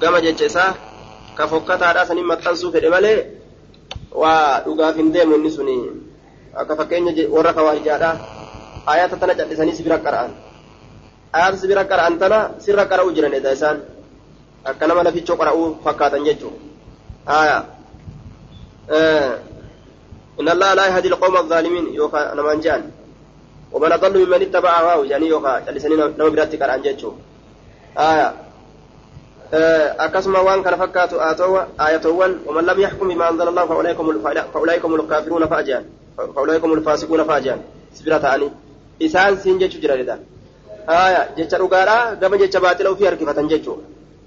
[0.00, 0.64] كما جتشيسا
[1.38, 3.14] كفكتا رأسني متنسو فره مالي
[4.20, 5.78] ودوغاف ديم النسوني
[6.56, 8.10] akka fakkeenya warra kawaahijaadha
[8.86, 10.30] ayata tana callisanii sibira qara'an
[11.32, 13.82] ayata sibira qara'an tana sirra qara'uu jiran edha isaan
[14.64, 16.60] akka nama lafichoo qara'uu fakkaatan jechuudha
[17.26, 17.58] aya
[20.40, 22.90] إن الله لا يهدي القوم الظالمين يوكا نمان جان
[23.72, 27.10] ومن أضل ممن اتبع هواه يعني يوكا جلسني نما براتي كان أنجتشو
[27.96, 28.28] آية
[29.98, 31.20] akkasuma waan kana fakkaatu
[31.78, 33.68] ayatowwan waman lam yaxkum bima anzala allahu
[34.50, 35.84] faulaa'ika hum lkaafiruuna faajaan
[36.16, 37.60] faulaa'ika hum lfaasiquuna faajaan
[37.92, 38.50] sibira ta'anii
[39.06, 40.18] isaan siin jechu jira dedha
[40.86, 43.78] aya jecha dhugaadha gama jecha baaxila ufii harkifatan jechuu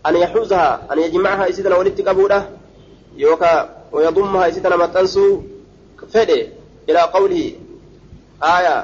[0.04, 2.40] an yaxuuzaha an yajmacaha isitana walitti qabuudha
[3.24, 3.60] yookaa
[3.92, 5.32] wayadummaha isitana maxxansuu
[6.14, 6.40] fedhe
[6.88, 7.50] ilaa qawlihi
[8.56, 8.76] aya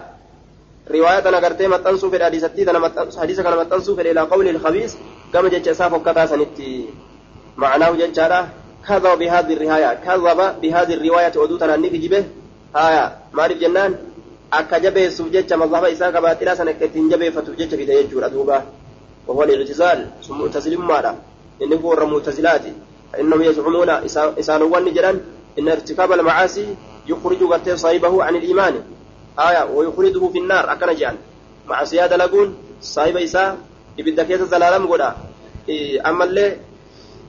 [0.96, 2.80] riwaayatana gartee maxxansuu fedhe hadiisattii tana
[3.22, 4.98] hadiisa kana maxxansuu fedhe ilaa qawlihi ilkhabiis
[5.34, 6.70] gama jecha isaa fokkataa sanitti
[7.58, 8.50] معناه جدّارا
[8.88, 12.24] كذب بهذه الرواية كذب بهذه الرواية ودوتنا نيك جبه
[12.76, 13.96] هايا مارف جنان
[14.54, 18.64] akka jabeessuuf jecha mazhaba isaa kabaaxilaa sana akka ittiin jabeeffatuuf jecha fide jechuudha duuba
[19.28, 21.16] وهو الاعتزال معتزل ماذا
[21.64, 22.62] إنه هو المعتزلات
[23.14, 23.90] فإنهم يزعمون
[24.40, 25.22] إسانوان جران
[25.60, 26.76] إن ارتكاب المعاصي
[27.08, 28.76] يخرج قتل صاحبه عن الإيمان
[29.40, 31.16] آية ويخرجه في النار أكن جان
[31.68, 33.58] معصية هذا لقون صاحب إساء
[33.94, 35.14] ibidda keessa zalaalam godha
[36.10, 36.58] ammallee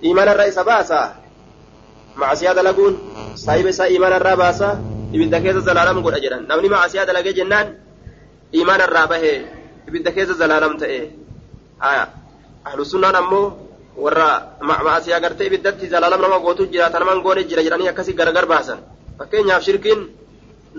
[0.00, 0.98] imaana irraa isa baasa
[2.16, 2.94] macasiyaa dalaguun
[3.34, 4.68] saahiba isaa imaana irraa baasa
[5.14, 7.66] ibidda keessa zalaalam godha jedhan namni macasiyaa dalagee jennaan
[8.60, 9.36] imaana irraa bahee
[9.88, 10.98] ibidda keessa zalaalam ta'e
[12.68, 13.46] ahlusunnaan ammoo
[14.04, 14.28] warra
[14.68, 18.78] macasiyaa gartee ibiddatti zalaalam nama gootu jira tanaman goone jira jedhanii akkasi gargar baasan
[19.18, 20.00] fakkeenyaaf shirkiin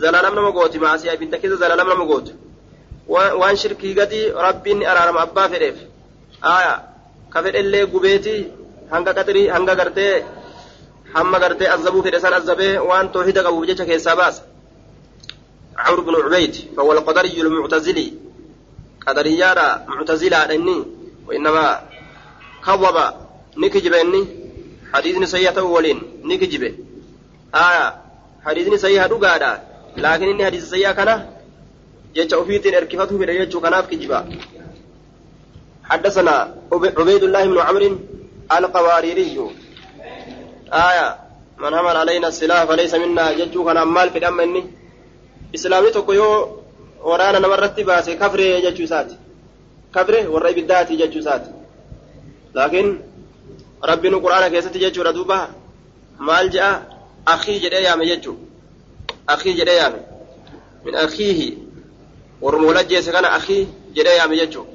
[0.04, 2.32] zalaalam nama gooti macasiyaa ibidda keessa zalaalam nama gootu
[3.42, 5.78] waan shirkii gadi rabbiin araarama abbaa fedheef
[6.56, 6.74] aya
[7.34, 8.36] ka fedhellee gubeeti
[8.94, 10.14] hanga qaxirii hanga gartee
[11.16, 14.44] hamma gartee azabuu fedhe san azabee waan toohida qabuuf jecha keessaa baasa.
[15.78, 18.14] عمرو بن عبيد فهو القدري المعتزلي
[19.08, 20.86] قدريارا معتزلا إني
[21.28, 21.82] وإنما
[22.66, 22.98] كذب
[23.58, 24.28] نكجب إني
[24.94, 26.64] حديث سيئة أولين نكجب
[27.56, 27.96] آية
[28.46, 29.64] حديث سيئة دقادا
[29.98, 31.36] لكن إني حديث سيئة كان
[32.16, 34.26] jecha ofiitiin erkifatu fedhe jechuu kanaaf kijiba.
[35.84, 38.00] حدثنا عبيد الله بن عمرو
[38.52, 39.38] القواريري
[40.74, 41.18] آية
[41.58, 43.34] من حمل علينا السلاح فليس منا.
[43.34, 44.64] ججو كان مال في دم إني.
[45.56, 46.60] إسلامي تكو يو
[47.02, 48.16] ورانا نمرت باسي.
[48.16, 48.86] كفري ججو
[49.96, 51.52] كفري ورأي بالذات ججو ساتي.
[52.56, 53.02] لكن
[53.84, 55.48] ربنا القرآن كيستي ججو ردوبا
[56.20, 56.98] مال جاء
[57.28, 58.36] أخي جدي يامي ججو
[59.30, 59.80] أخي جدي
[60.86, 61.54] من أخيه.
[62.42, 64.66] ورمولا جيس كان أخي جدي يامي ججو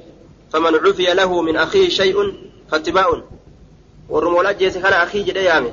[0.53, 2.33] فمن عفي له من أخيه شيء
[2.71, 3.23] فاتباع.
[4.11, 5.71] ورمولا جيس كان أخي جدي يامي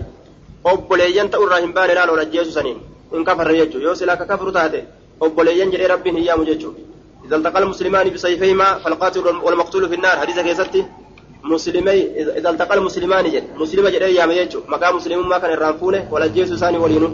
[0.64, 2.78] obboleeyyan ta'u irraa hin baane laal ol ajjeesu saniin.
[3.16, 3.84] In kafarre jechuudha.
[3.86, 4.80] Yoo silaa ka kafru taate
[5.20, 6.88] obboleeyyan jedhee rabbiin hin yaamu jechuudha.
[7.28, 10.84] إذا التقى المسلمان بسيفيهما فالقاتل والمقتول في النار حديث كيستي
[11.44, 12.00] مسلمي
[12.38, 16.56] إذا التقى المسلمان جد مسلم جد يا ميجو مكان مسلم ما كان الرانفونه ولا جيسو
[16.56, 17.08] ساني ولينو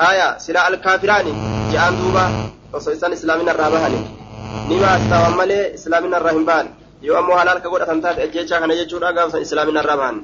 [0.00, 1.26] آية سلاء الكافران
[1.72, 2.24] جاءن دوبا
[2.72, 4.00] وصيصان إسلامنا الرابهاني
[4.70, 6.66] نما استوى مالي إسلامنا الرهبان
[7.02, 10.22] يو أمو حلال كقول أتنتات أجيشا كان يجو رقا إسلامنا الرابهاني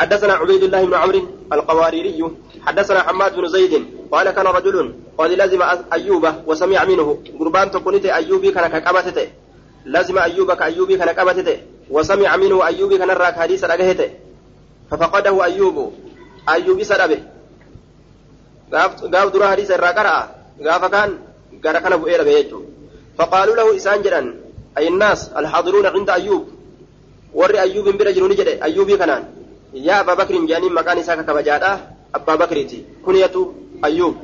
[0.00, 2.20] حدثنا عبيد الله بن عمرو القواريري
[2.66, 3.74] حدثنا حماد بن زيد
[4.12, 4.76] قال كان رجل
[5.18, 7.08] قد لزم أيوب وسمع منه
[7.40, 9.26] قربان تكونت أيوبي كان كقبتته
[9.94, 11.56] لزم أيوب كأيوبي كان كقبتته
[11.90, 14.10] وسمع منه أيوبي كان راك حديث رقهته
[14.90, 15.76] ففقده أيوب
[16.46, 17.18] ayyuub isa dhabe
[18.70, 20.28] gaaf dura hadiisa irraa qara'a
[20.60, 21.10] gaafa kaan
[21.60, 22.68] gara kana bu'ee dhabe jechuudha
[23.18, 24.26] faqaaluu lahu isaan jedhan
[24.74, 26.44] ayinnaas alxaadiruuna cinda ayyuub
[27.34, 28.28] warri ayyuubin bira jiru
[29.72, 31.70] bakriin jedhanii maqaan isaa kakabajaadha
[32.12, 34.16] abbaa bakriiti kunyatu ayyuub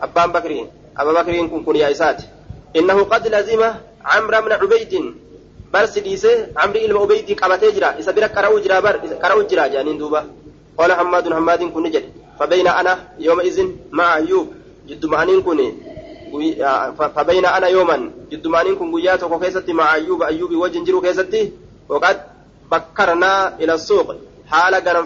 [0.00, 2.24] abbaan bakrii abbaa bakriin kun kunyaa isaati
[2.74, 3.68] innahu qad lazima
[4.02, 5.14] camra bna cubaydin
[5.72, 9.68] bar si dhiise camri ilma ubeydii qabatee jira isa bira qara'uu jira bar qara'uu jira
[9.68, 10.24] jedhaniin duuba
[10.76, 12.08] qaala hammaadun hammaadiin kun ni jedhe
[12.38, 14.48] fabayna ana yooma izin ma'a ayyuub
[14.88, 15.60] jidduma aniin kun
[16.98, 21.52] فبين أنا يوما جد مانين كن قيات وكيستي مع أيوب أيوب وجن جرو كيستي
[21.88, 22.16] وقد
[22.72, 24.14] بكرنا إلى السوق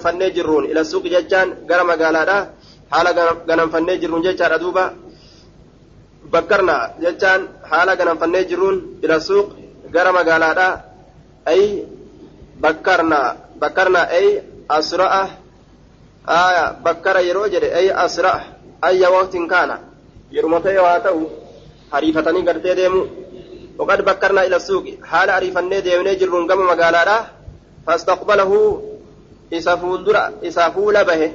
[0.04, 2.38] فني جرون إلى السوق ججان غنم قالادا
[2.92, 3.06] حال
[3.48, 4.84] غنم فني جرون ججان أدوبا
[6.32, 9.46] بكرنا ججان حال غنم فني جرون إلى السوق
[9.94, 10.68] غنم قالادا
[11.48, 11.60] أي
[12.64, 13.20] بكرنا
[13.62, 14.26] بكرنا أي
[14.70, 15.12] أسرع
[16.28, 18.34] آية بكر يروجد أي أسرع
[18.84, 19.70] أي وقت كان
[20.36, 21.22] yeruma ta'e waa ta'u
[21.92, 23.02] hariifatanii gartee deemu.
[23.78, 27.18] وقد بكرنا إلى السوق حال عريفني ديوني جرون قم مقالادا
[27.86, 28.52] فاستقبله
[29.52, 31.32] إسافول درع إسافول به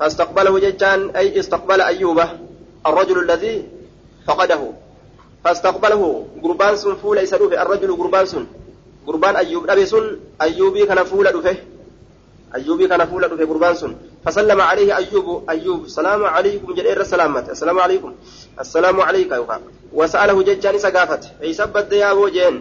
[0.00, 2.28] فاستقبله ججان أي استقبل أيوبه
[2.86, 3.64] الرجل الذي
[4.26, 4.60] فقده
[5.44, 8.46] فاستقبله قربان سن فول إسروف الرجل قربان سن
[9.06, 11.56] قربان أيوب أبي سن أيوبي كان فول دفه
[12.54, 17.78] أيوبي كان فول دفه قربان سن فسلم عليه أيوب أيوب السلام عليكم جل السلامة السلام
[17.78, 18.14] عليكم
[18.60, 19.60] السلام عليك يوكا
[19.92, 22.60] وسأله ججان سقافت أي سبت يا أبو جين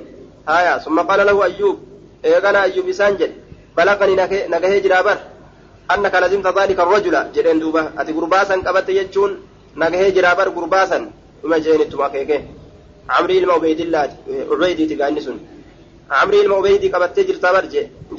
[0.50, 1.78] هايا ثم قال له أيوب
[2.26, 3.32] إيغانا أيوب سانجل
[3.78, 4.16] بلغني
[4.54, 5.18] نكهي جرابر
[5.94, 9.32] أنك لزمت ذلك الرجل جلين دوبا أتي قرباسا قبت يجون
[9.82, 11.00] نكهي جرابر قرباسا
[11.44, 12.40] وما جين تما كيكي
[13.10, 14.02] عمري المو بيد الله
[14.52, 15.38] عبيدي تقاني سن
[16.20, 17.64] عمري المو بيدي قبت جرتابر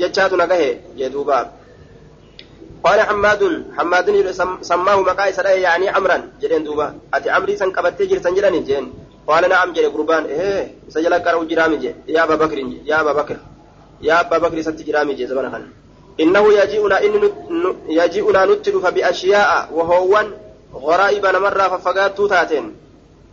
[0.00, 1.38] ججاتو نكهي جدوبا
[2.84, 3.42] قال حماد
[3.76, 4.06] حماد
[4.70, 8.84] سماه مقاي سرى يعني عمرا جدين دوبا أتي عمري سن قبت جرتن جلاني جين
[9.28, 12.58] قال نعم جل قربان إيه سجل كرو جرامي جي يا أبا بكر
[12.90, 13.36] يا أبا بكر
[14.02, 15.64] يا أبا بكر ست جرامي جي زمان خان.
[16.20, 17.14] إنه يجيئنا إن
[17.88, 20.26] يجيئنا نتلف بأشياء وهو
[20.74, 22.66] غرائب مرة ففقات تاتين.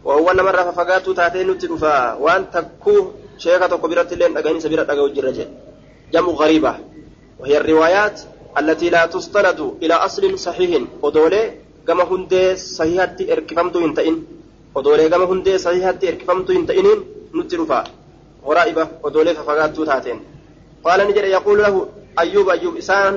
[0.03, 1.83] وهو مرة ففقات تاتين نتلف
[2.19, 5.47] وأن تكو شيخة كبيرة اللين أغاني سبيرة أغاو جرجة
[6.13, 6.73] جمع غريبة.
[7.39, 8.21] وهي الروايات
[8.57, 10.81] التي لا تستند إلى أصل صحيح.
[11.01, 11.53] ودولي
[11.87, 14.23] كما هندي صحيحة إركفمتو إنتئن
[14.75, 16.99] ودولي كما هندي صحيحة إركفمتو إنتئنين
[17.35, 17.83] نتلفا
[18.45, 20.19] غرائبة ودولي ففقات تاتين.
[20.85, 21.75] قال نجري يقول له
[22.19, 23.13] أيوب أيوب إسان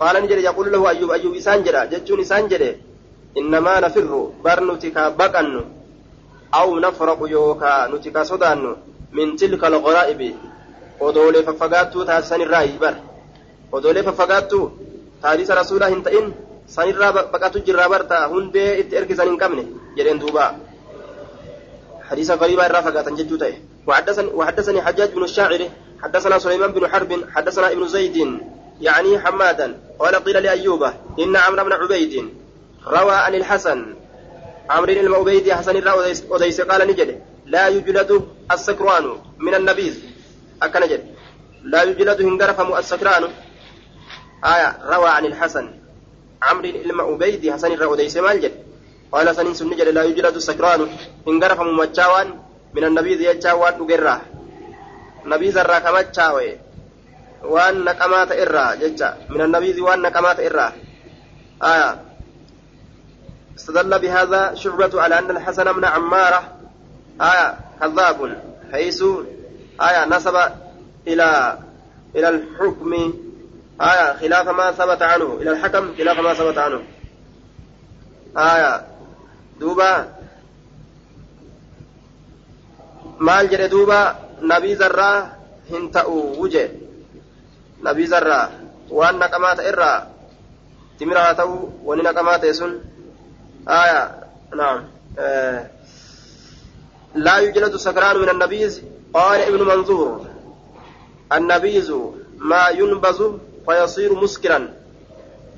[0.00, 2.76] قال نجري يقول له أيوب أيوب إسان جرى جتون إسان جرى
[3.38, 5.64] إنما نفر برنتك بقن
[6.54, 8.76] أو نفرق يوكا نتك صدان
[9.12, 10.20] من تلك الغرائب
[11.00, 12.94] ودولي ففقات تاسن الرأي بر
[13.72, 14.52] ودولي ففقات
[15.22, 16.26] تاريس رسوله هنتئن
[16.70, 19.64] sanirraa baqatu jirraa barta hundee itti ergisan hin qabne
[19.96, 20.46] jedheen duuba.
[22.10, 23.54] حديث غريبة الرافقة جدوته
[23.86, 25.62] وحدثني وحدثني حجاج بن الشاعر
[26.02, 28.40] حدثنا سليمان بن حرب حدثنا ابن زيد
[28.80, 30.82] يعني حمادا قال قيل لأيوب
[31.18, 32.28] إن عمرو بن عبيد
[32.86, 33.94] روى عن الحسن.
[34.70, 35.76] عمرو بن عبيد حسن
[36.30, 39.94] وديس قال نجد لا يجلد السكران من النبيذ.
[40.62, 41.02] أكن نجد
[41.62, 43.24] لا يجلد هنغرفم السكران.
[44.44, 45.66] آية روى عن الحسن.
[46.42, 48.52] عمرو بن عبيد حسن وديس مالجد
[49.12, 50.88] قال سنين سن نجد لا يجلد السكران
[51.26, 52.28] هنغرفم مجاوان
[52.74, 54.20] من النبيذ يجاوان نجراه
[55.24, 56.46] nabii zarraa kamachaawe
[57.42, 60.72] waan naqamaa ta'e irraa jecha min annabiizi waan naqamaa ta'e irraa
[61.62, 62.00] آية.
[63.56, 66.42] استدل بهذا شعبة على أن الحسن بن عمارة
[67.20, 69.02] آية كذاب حيث
[69.80, 70.36] آية نسب
[71.06, 71.58] إلى
[72.16, 72.92] إلى الحكم.
[73.80, 75.38] آية خلاف ما ثبت عنه.
[75.42, 76.82] إلى الحكم خلاف ما ثبت عنه.
[78.36, 78.86] آية.
[79.60, 80.08] دوبا
[83.18, 85.18] مال جري دوبا nabii zarraa
[85.70, 86.64] hin ta'u wuje.
[87.82, 88.50] Nabii zarraa
[88.90, 89.98] waan naqamaa ta'e irraa
[90.98, 92.72] timira haa ta'u wani naqamaa ta'e sun.
[93.66, 94.02] Aya
[94.54, 94.78] naam.
[97.14, 98.82] لا يجلد السكران من النبيذ
[99.14, 100.26] قال ابن منظور
[101.32, 101.94] النبيذ
[102.38, 103.18] ما ينبذ
[103.66, 104.68] فيصير مسكرا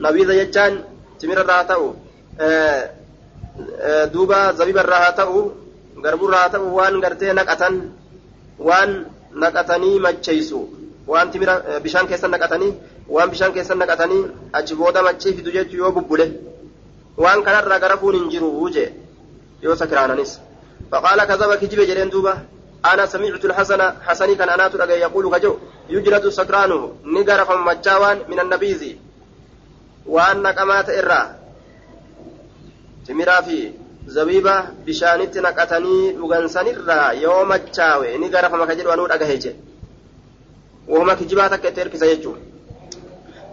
[0.01, 0.85] نبيذ يجان
[1.21, 1.95] تمر الراتو
[4.12, 5.51] دوبا زبيب الراتو
[6.05, 7.62] غرب الراتو وان غرتي نقة
[8.58, 10.60] waan naqatanii macheysu
[11.06, 12.72] waan timira bishaan keessa naqatanii
[13.08, 16.26] waan bishaan keessa naqatanii achi booda machii fidu jechuu yoo bubbule
[17.16, 18.88] waan kanarraa gara fuun hin jiru jee
[19.62, 20.40] yoo sakiraananis
[20.90, 22.36] faqaala kazaba kijibe jedheen duuba
[22.82, 25.56] أنا سمعت الحسن حسني كان أنا ترى يقول كجو
[25.90, 28.82] يجلد سكرانه نقر فمجاوان من النبيذ
[30.06, 31.26] naqamaa ta'e irraa
[33.06, 33.72] timiraa fi
[34.06, 34.54] zabiiba
[34.86, 39.72] bishaanitti naqatanii dhugansanirraa yoo machaawe ni garafama ka jedhu anuu dhagahe jedhe
[40.88, 42.34] وهما كجبات كتير كسيجو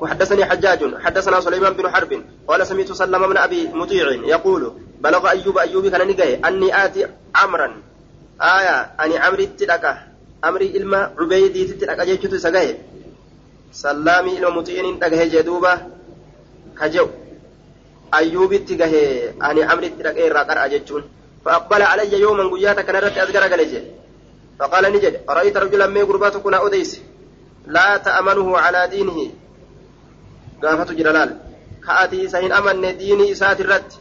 [0.01, 5.57] وحدثني حجاج حدثنا سليمان بن حرب قال سمعت سلم بن أبي مطيع يقول بلغ أيوب
[5.57, 7.81] أيوب كان نجاي أني آتي عمرا.
[8.41, 9.97] آية أني عمري تدكا
[10.43, 12.77] عمري ilma عبيدي تدكا جيتو سغاي
[13.71, 15.85] سلامي ilma مطيع dhagahe jedhuuba
[16.75, 17.07] kajew
[18.11, 19.01] ayyuubitti gahe
[19.39, 21.03] ani amritti dhaqee irraa qar'a jechuun
[21.45, 23.83] فأقبل علي يوما قياتا كان رت أذكر قال
[24.59, 27.01] فقال نجد رأيت رجلا من قربات كنا أديس
[27.67, 29.31] لا تأمنه على دينه
[30.63, 31.37] قافة جلال
[31.87, 33.91] كأتي سهين أمن ديني إسات الرد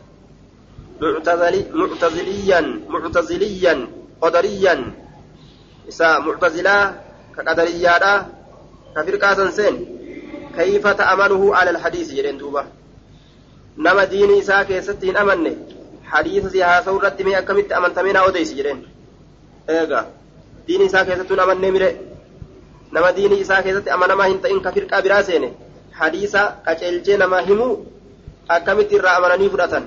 [1.00, 3.88] معتزلي معتزليا معتزليا
[4.20, 4.92] قدريا
[5.88, 6.94] إسا معتزلا
[7.36, 8.26] كقدريا
[8.96, 9.74] كفرقا سين
[10.56, 12.38] كيف تأمنه على الحديث جلين
[13.78, 15.56] دوبا نما ديني إسا كيستين أمنه
[16.04, 18.86] حديث سياسة الرد مي أكمت أمنتمينا أديس جلين
[19.70, 20.18] إيقا
[20.68, 21.88] diini isaa keessattuu amannee mire
[22.92, 25.48] nama diini isaa keessatti amanamaa hin ta'in ka firqaa biraa seene
[26.00, 27.70] hadiisa qaceelchee namaa himuu
[28.56, 29.86] akkamitti irraa amananii fudhatan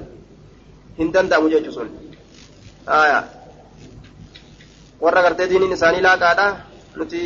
[0.97, 1.89] hin danda'amu jechuu sun
[5.05, 6.47] warra gartee diiniin isaanii laaqaadha
[7.01, 7.21] nuti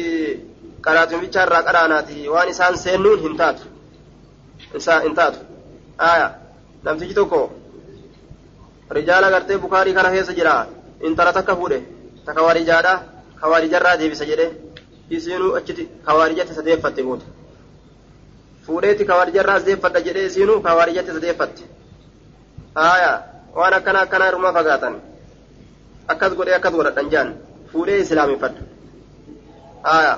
[0.88, 3.64] qaraatumicha irraa qaraanaati waan isaan seennuun hin taatu
[5.06, 5.40] hin taatu
[6.86, 7.40] namtichi tokko
[8.98, 10.54] rijaala gartee bukaarii kana keessa jira
[11.08, 11.80] intala takka fuudhe
[12.26, 12.94] takka warijaadha
[13.42, 14.48] kawaarijarraa deebisa jedhe
[15.16, 17.26] isiinuu achitti kawaarijatti sadeeffatte goote
[18.66, 21.64] fuudheeti kawaarijarraa sadeeffadha jedhe isiinuu kawaarijatti sadeeffatte
[22.80, 23.12] haaya
[23.58, 24.96] waan akkana akkanaa irraa fagaatan
[26.14, 27.30] akkas godhee akkas godhadhan jaan
[27.72, 28.62] fuudhee islaameffadha
[29.90, 30.14] haaya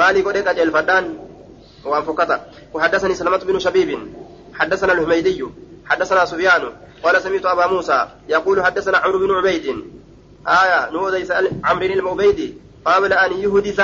[0.00, 1.06] maalii godhee qaceelfadhaan
[1.90, 2.36] waan fokkata
[2.74, 3.90] وحدثني سلمة بن شبيب
[4.58, 5.40] حدثنا الحميدي
[5.88, 6.62] حدثنا سفيان
[7.02, 9.66] قال سمعت أبا موسى يقول حدثنا عمرو بن عبيد.
[10.48, 13.80] آية نودي سأل عمرو المعبيدي قبل أن يهدث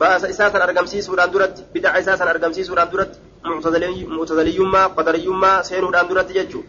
[0.00, 6.62] بأس إساسا أرقمسي سوران درت بدع إساسا أرقمسي سوران درت معتزليما قدريما سينوران درت ججو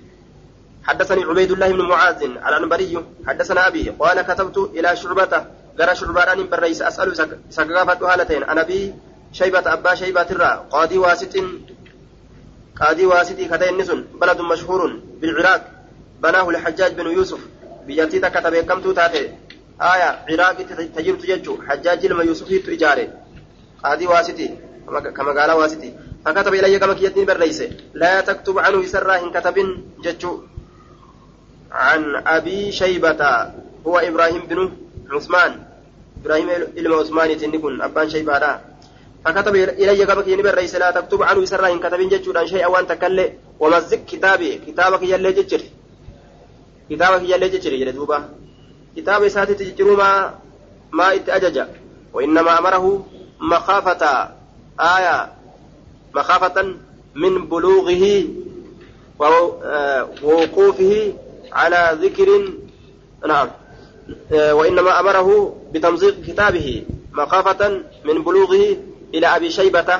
[0.84, 5.45] حدثني عبيد الله بن معاذ الأنبري حدثنا أبي قال كتبت إلى شعبة
[5.80, 7.15] قال شعبان بالرئيس أسأل
[7.50, 8.93] سقافة هالتين أنا بي
[9.34, 11.36] شيبة أبا شيبة الرا قاضي واسط
[12.80, 15.62] قاضي واسطي كتين نسن بلد مشهور بالعراق.
[16.24, 17.40] بناه الحجاج بن يوسف.
[18.22, 19.32] takka ta beekamtuu taate
[19.80, 23.10] aya ciraaqitti tajirtu jechuu hajjaaji ilma yuusufiittu ijaare
[23.82, 24.48] qaadii waasiti
[25.13, 25.94] ka magaalaa waasiti
[26.26, 27.63] فكتب إلي كما كيتني بالرئيس
[27.94, 29.56] لا تكتب عنه سرا إن كتب
[30.04, 30.32] جتشو
[31.72, 33.22] عن أبي شيبة
[33.88, 34.60] هو إبراهيم بن
[35.12, 35.52] عثمان.
[36.22, 38.60] إبراهيم إلما عثمان تنكون أبان شيبة
[39.28, 43.34] فكتب إلي كما كيتني بالرئيس لا تكتب عنه سرا إن كتب جتشو عن شيء تكلي.
[43.60, 44.63] ومزك كتابي.
[44.63, 45.62] كتابك يلي جتشر
[46.88, 48.18] kitaaba kiyyallee jechire jedhe duuba
[48.96, 50.32] kitaaba isaatitti jijjirumaa
[50.92, 51.68] maa itti ajaja
[52.13, 53.06] وإنما أمره
[53.40, 54.30] مخافة.
[54.80, 55.34] آية.
[56.16, 56.76] مخافة
[57.16, 58.24] من بلوغه
[60.24, 61.13] ووقوفه
[61.52, 62.30] على ذكر.
[63.28, 63.50] نعم.
[64.32, 66.84] وإنما أمره بتمزيق كتابه.
[67.12, 68.78] مخافة من بلوغه
[69.13, 70.00] إلى أبي شيبة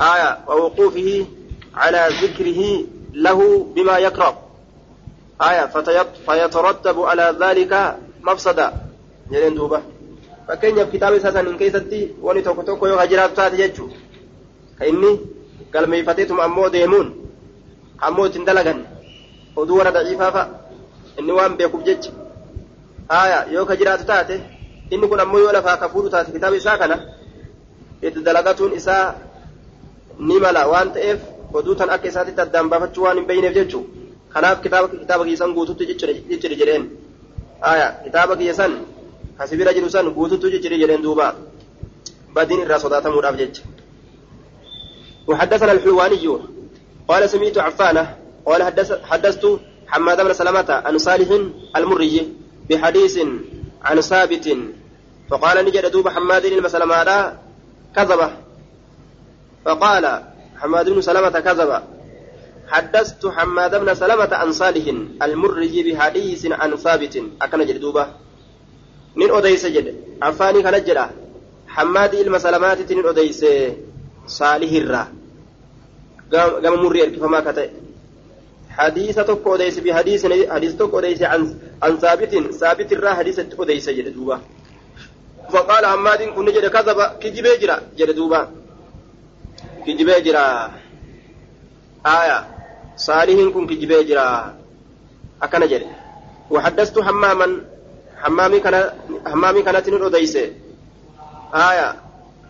[0.00, 1.26] آية ووقوفه
[1.74, 4.38] على ذكره له بما يكره
[5.42, 5.66] آية
[6.26, 8.72] فيترتب على ذلك مفسدة
[9.30, 9.82] جلين دوبة
[11.18, 13.90] isaa saniin keessatti wani tokko tokko yoo hajiraatu taate jechuu
[14.78, 15.20] ka inni
[15.72, 17.08] galmeeffateetuma ammoo deemuun
[17.98, 18.86] ammoo ittiin dalagan
[19.56, 20.42] oduu warra daciifaafa
[21.18, 22.10] inni waan beekuuf jecha
[23.08, 24.40] haaya yoo ka jiraatu taate
[24.90, 26.96] inni kun ammoo yoo lafaa ka fuudhu taate kitaaba isaa kana
[28.02, 29.14] itti dalagatuun isaa
[30.18, 31.20] ni mala waan ta'eef
[31.52, 33.84] oduu tan akka isaatitti addaan baafachuu waan hin beeyneef jechuu
[34.34, 36.84] kanaaf kitaaba kitaaba kiyya guututti cicciri jedheen
[37.60, 38.72] aya kitaaba kiyya san
[39.38, 41.34] kasibira jiru san guututti cicciri jedheen duuba
[42.34, 43.62] badin irraa sodaatamuudhaaf jecha
[45.26, 46.26] وحدثنا الحلواني
[47.08, 48.16] قال سمعت عفانة
[48.46, 48.62] قال
[49.10, 49.44] حدثت
[49.86, 51.28] حماد بن سلمة عن صالح
[51.76, 52.32] المري
[52.70, 53.18] بحديث
[53.82, 54.56] عن ثابت
[55.30, 57.36] فقال نجد دوب حماد المسلمة
[57.96, 58.30] كذب
[59.64, 60.22] فقال
[60.56, 61.82] حماد بن سلمة كذب.
[62.68, 64.84] حدثت حماد بن سلمة عن صالح
[65.22, 67.22] المري بحديث عن ثابت.
[67.42, 68.06] أكن جدوبة
[69.16, 69.94] من أديس جد.
[70.22, 71.10] عفاني كان جرا
[71.68, 73.46] حماد المسلمات تنين أديس
[74.26, 75.08] صالح الرا.
[76.32, 77.70] قام مري فما كتئ
[78.70, 81.22] حديث تك أديس بحديث حديث تك أديس
[81.82, 82.32] عن ثابت.
[82.60, 84.38] ثابت الرا حديث أديس جدوبة
[85.52, 88.40] فقال حماد كن جد كذب كجبه جرا جدوبة
[89.86, 90.70] كجبه جرا.
[92.06, 92.38] آية.
[92.96, 94.54] صالح كن كجبه جرا.
[95.42, 95.86] أكن جري
[96.50, 97.48] وحدثت حماما
[98.22, 98.90] حمامي كان
[99.26, 99.88] حمامي كانت
[101.54, 101.88] آية.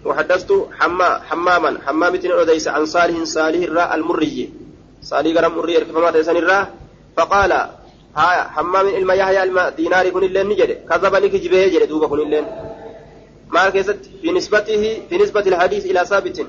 [0.04, 2.18] وحدثت حما حماما حمامي
[2.66, 4.52] عن صالح صالح الراء المري.
[5.02, 6.74] صالح غرام مري كما تسن الراء
[7.16, 7.52] فقال
[12.16, 12.65] illeen
[13.54, 16.48] maal keessatti fi nisbatihi fi nisbati alhadiis ilaa saabitin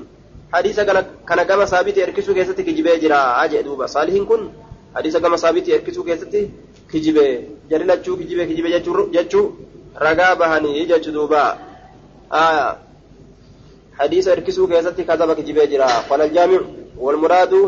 [0.54, 0.84] hadiisa
[1.28, 3.18] kana gama saabitii erkisuu keessatti kijibee jira
[3.52, 4.50] jedhe duuba saalihiin kun
[4.94, 6.50] hadiisa gama saabitii erkisuu keessatti
[6.90, 7.32] kijibee
[7.70, 8.80] jari lachuu kijibee kijibee
[9.16, 9.46] jechuu
[10.06, 11.42] ragaa bahanii jechu duuba
[13.98, 16.66] hadiisa erkisuu keessatti kazaba kijibee jira qala aljaamicu
[17.06, 17.60] walmuraadu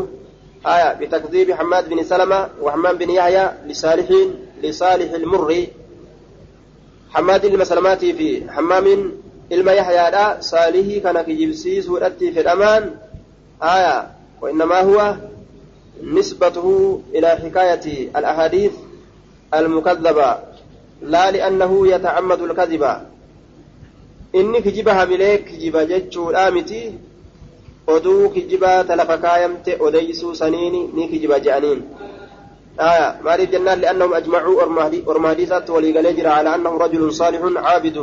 [0.65, 4.07] آية بتكذيب حماد بن سلمة وحمام بن يحيى لصالح
[4.63, 5.69] لصالح المري
[7.13, 9.11] حماد المسلماتي في حمام
[9.51, 12.91] ilma yahyaadha saalihii kana kijibsiisuudhatti fedhamaan
[13.59, 14.07] aya
[14.41, 15.15] وإنما هو
[16.03, 18.71] نسبته إلى حكاية الأحاديث
[19.53, 20.35] المكذبة
[21.01, 22.83] لا لأنه يتعمد الكذب
[24.35, 26.93] إني كجبها مليك كجب جتشو آمتي
[27.87, 31.81] oduu kijibaa talafa kaayamte odeysuu saniini ni kijiba je'aniin
[32.79, 33.19] آية.
[33.25, 34.63] مالي جنان لأنهم أجمعوا
[35.07, 37.97] أرماديسات وليقال جرى على أنه رجل صالح عابد.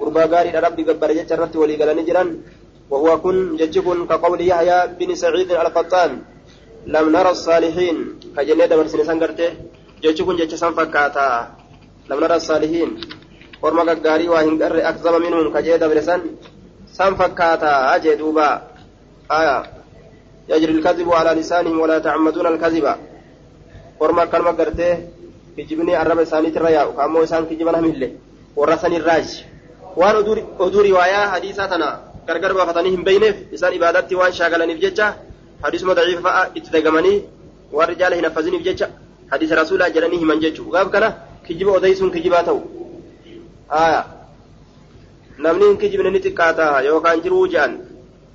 [0.00, 2.36] قربا قاري ربي قبر جرت وليقال نجرا
[2.90, 6.10] وهو كن ججكن كقول يحيى بن سعيد القطان.
[6.86, 7.96] لم نرى الصالحين.
[8.36, 9.50] كجنة دبر سنسان قرته.
[10.02, 11.28] ججكن ججسان فكاتا.
[12.10, 12.90] لم نرى الصالحين.
[13.62, 16.20] ورما قاري وهن أكذب منهم كجنة دبر سن
[16.92, 17.94] سان فكاتا.
[17.94, 18.62] أجي دوبا.
[19.30, 19.56] آية.
[20.48, 22.86] يجري الكذب على لسانهم ولا يتعمدون الكذب.
[24.00, 24.90] ورما كلمة قرتي
[25.56, 28.08] kijibni arraba isaaniitirra yaa'u kaammoo isaan kijiban hamille
[28.56, 29.28] warra san irraaj
[30.00, 30.16] waan
[30.64, 31.88] oduu riwaayaa hadiisaa tana
[32.26, 35.06] gargar baafatanii hin beyneef isaan ibaadatti waan shaagalaniif jecha
[35.64, 37.16] hadiisuma daciifa fa'a itti dagamanii
[37.78, 38.88] warri jaala hin affaziniif jecha
[39.32, 41.08] hadiisa rasuulaa jedhanii himan jechuu gaaf kana
[41.46, 42.60] kijiba odeysuun kijibaa ta'u
[45.46, 47.80] namni hin kijibne ni xiqqaata yookaan jiruu je'an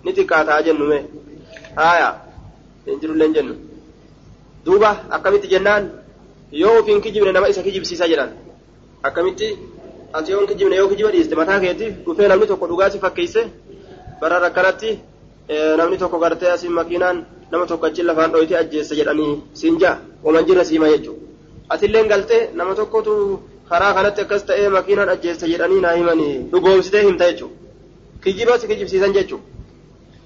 [0.04, 1.00] ni xiqqaataa jennume
[2.86, 3.56] hin jirullee jennu
[4.66, 5.84] duuba akkamitti jennaan
[6.52, 8.30] yoo ofiin kijibne nama isa kijibsiisa jedhan
[9.08, 9.48] akkamitti
[10.14, 13.42] ati yoo kijibne yoo kijiba dhiiste mataa keetiif dhufee namni tokko dhugaasi fakkeeyse
[14.22, 15.00] bara rakkanatti
[15.78, 20.46] namni tokko gartee asiin makiinaan nama tokko achi lafaan dhoyte ajjeessa jedhanii siin ja'a waman
[20.48, 21.22] jirra siima jechuudha
[21.70, 23.14] atilleen galtee nama tokkotu
[23.70, 27.56] karaa kanatti akkas ta'ee makiinaan ajjeessa jedhanii naa himanii dhugoomsitee himta jechuudha
[28.24, 29.56] kijiba si kijibsiisan jechuudha.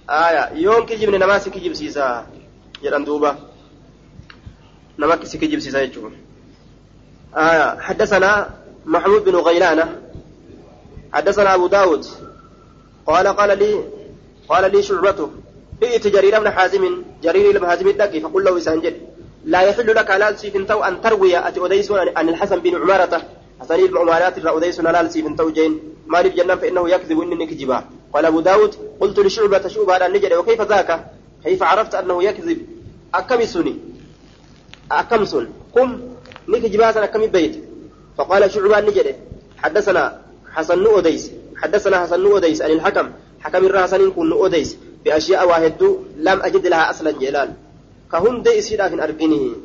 [0.10, 2.26] آية يوم كجبن نما سكجب سيسا
[2.84, 3.06] جران
[5.00, 6.14] نما سكجب سيسا يجون
[7.36, 8.50] آية حدثنا
[8.86, 9.96] محمود بن غيلانة.
[11.14, 12.06] حدثنا أبو داود.
[13.08, 13.84] قال قال لي
[14.50, 15.30] قال لي شعبته
[15.84, 18.20] ائت جرير بن حازم جرير بن حازم الدكي.
[18.20, 18.96] فقل له إسانجد
[19.46, 23.22] لا يحل لك لا سيفنتو أن تروي أتي أديس عن الحسن بن عمارة.
[23.62, 25.80] حسن بن عمارات الرأوديس لا سيفنتو جين.
[26.08, 27.84] مالف جنان فإنه يكذب إني كجبا
[28.14, 31.06] قال أبو داود قلت لشعبة شعبة أن نجد وكيف ذاك؟
[31.44, 32.60] كيف عرفت أنه يكذب؟
[33.14, 33.89] أكمسني
[34.92, 36.00] أكمسن قم.
[36.48, 37.56] نكجبا أكمي بيت
[38.18, 39.16] فقال شعبة نجد
[39.58, 40.22] حدثنا
[40.54, 41.32] حسن أوديس.
[41.56, 43.10] حدثنا حسن أوديس عن الحكم.
[43.42, 44.78] حكم الراسن كن أوديس.
[45.06, 45.84] بأشياء واحد
[46.18, 47.50] لم أجد لها أصلا جلال.
[48.12, 49.56] كهن دي إسيرا في أرقينه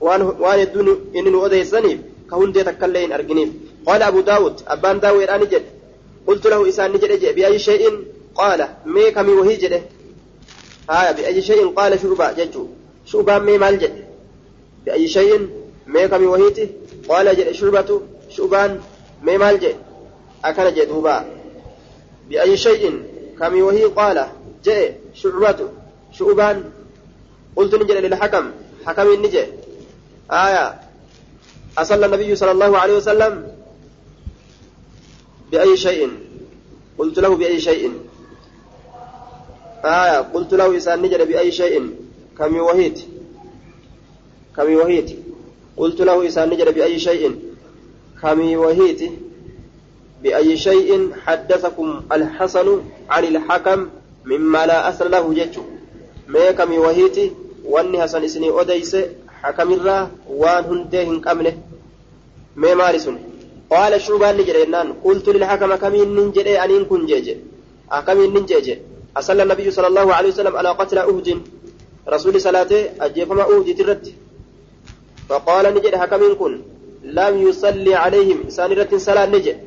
[0.00, 3.52] وان يدون إن أوديسني كهن دي تكلين أرقينه
[3.86, 5.62] قال أبو داود أبان داود أن جد.
[6.26, 8.04] قلت له إسان نجد بأي شيء؟
[8.34, 9.82] قال مي كمي وهي جده
[10.90, 12.66] آية بأي شيء؟ قال شعبا ججو
[13.06, 14.11] شعبا مي مال جد.
[14.86, 15.48] بأي شيء؟
[15.86, 16.68] مي كمي وهيتي
[17.08, 18.80] قال جد شعبة شعبان.
[19.22, 19.76] مي مال جد
[20.44, 21.24] أكن جدوبا
[22.28, 23.02] بأي شيء؟
[23.38, 24.26] كمي وهي قال
[24.64, 25.68] جاء شعبة.
[26.12, 26.70] شعبان.
[27.56, 28.50] قلت نجد للحكم
[28.86, 29.48] حكم نجد
[30.30, 30.80] آية.
[31.78, 33.48] أصلى النبي صلى الله عليه وسلم.
[35.52, 36.10] بأي شيء؟
[36.98, 37.92] قلت له بأي شيء.
[39.84, 40.18] آية.
[40.34, 41.94] قلت له إسان نجد بأي شيء؟
[42.38, 43.00] كم وهيت.
[44.56, 45.10] كم وهيت.
[45.76, 47.38] قلت له إسان نجد بأي شيء؟
[48.22, 49.02] كم وهيت.
[50.22, 52.80] بأي شيء حدثكم الحسن
[53.10, 53.88] عن الحكم
[54.24, 55.58] مما لا أثر له جج
[56.28, 57.32] ما كم وهيت؟
[57.64, 58.96] واني حسن إسني أديس
[59.42, 61.54] حكم الرا وان هنده كمله
[62.56, 63.18] ما مارسون؟
[63.70, 64.92] قال شعبان نجد إنان.
[65.04, 67.36] قلت للحكم كمين ننجد أنين كن جيج.
[67.92, 68.78] أكمين ننجيج.
[69.16, 71.40] أصلى النبي صلى الله عليه وسلم على قتل أهد
[72.08, 74.12] رسول صلاته أجيفما أهد ترد.
[75.28, 76.60] فقال نجد حكمين كن.
[77.02, 78.38] لم يصلي عليهم.
[78.48, 79.58] سانرة صلاة نجد.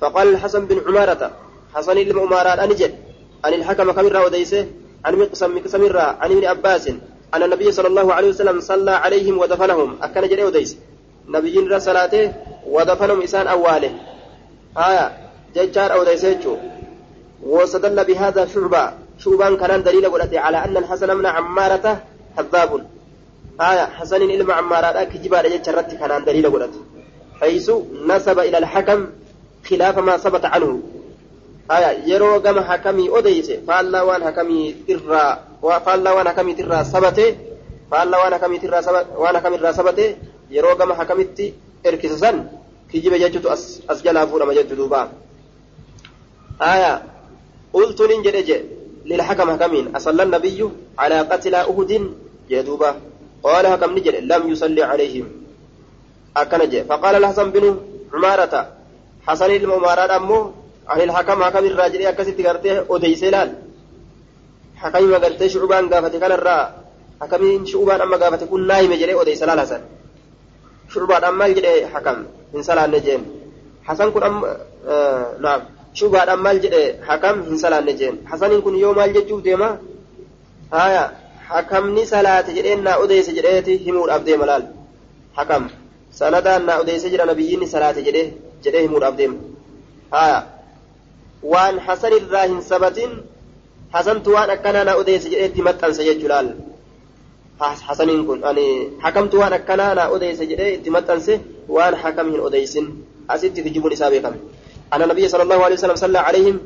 [0.00, 1.30] فقال الحسن بن عمارة.
[1.74, 2.94] حسن بن عمارة نجد.
[3.44, 4.66] عن الحكم كمرة وديسه.
[5.04, 6.88] عن مقسم مقسم عن ابن عباس.
[7.34, 9.98] أن النبي صلى الله عليه وسلم صلى عليهم ودفنهم.
[10.02, 10.76] أكن جري وديس.
[11.28, 12.32] نبيين رسلاته
[12.66, 13.92] ودفنهم إسان أواله.
[14.76, 15.12] آية
[15.56, 16.56] ججار أو ديسيتشو
[17.42, 18.92] واستدل بهذا شعبة.
[19.18, 20.06] شعبان كان دليل
[20.38, 22.02] على أن الحسن من عمارة
[22.36, 22.86] كذاب
[23.60, 26.74] آية حسن إلما عمارة كجبار ججرت كان دليل قلت
[27.40, 27.70] حيث
[28.06, 29.06] نسب إلى الحكم
[29.68, 30.80] خلاف ما ثبت عنه.
[31.70, 35.38] آية يرو قم حكمي أديس فالله وان حكمي ترى
[35.86, 37.36] فالله وان حكمي ترى ثبت
[37.90, 40.16] فالله وان حكمي ترى ثبت وان حكمي ترى ثبت
[40.50, 41.26] يرو قم حكمي
[41.86, 42.36] إركسسن
[42.92, 43.46] كجب ججت
[43.90, 45.08] أسجل فورا مجد دوبا.
[46.62, 47.02] آية
[47.72, 48.66] قلت ننجد
[49.06, 51.92] للحكم حكمين أصلى النبي على قتل أهد
[52.50, 52.90] يدوبا
[53.42, 55.26] قال حكم نجد لم يصلي عليهم.
[56.36, 57.64] أكنج فقال الحسن بن
[58.14, 58.54] عمارة
[59.26, 60.52] حسن الممارات أمه
[60.88, 63.50] عن الحكم حكم الراجل أكست قرته أديس لال.
[64.76, 66.66] حكم قرته شعبان قافت كان الراء
[67.20, 69.80] حكم شعبان أما قافت كن نايم جري أديس حسن.
[70.92, 72.18] شعبان أما جري حكم
[72.54, 73.22] إن صلى النجين
[73.84, 74.36] حسن كن أم
[74.88, 75.60] آه نعم.
[75.92, 79.78] maal jedhe hakam hin salaanne jeen hasaniin kun yoo maal jechuuf deema
[80.70, 81.12] haya
[81.52, 84.64] hakamni salaate jedheen naa odeyse jedheeti himuudhaaf deema laal
[85.38, 85.62] hakam
[86.20, 88.22] sanadaan naa odeyse jedha nabiyyiinni salaate jedhe
[88.64, 89.36] jedhee himuudhaaf deema
[90.16, 90.38] haya
[91.52, 93.10] waan hasan irraa hin sabatin
[93.96, 96.48] hasantu waan akkanaa naa odeyse jedheetti maxxanse jechuu laal
[97.88, 98.66] hasaniin kun ani
[99.04, 101.34] hakamtu waan akkanaa naa odeyse jedhee itti maxxanse
[101.76, 102.86] waan hakam hin odeysin
[103.34, 104.40] asitti kijibuun isaa beekame
[104.94, 106.56] أن النبي صلى الله عليه وسلم صلى عليهم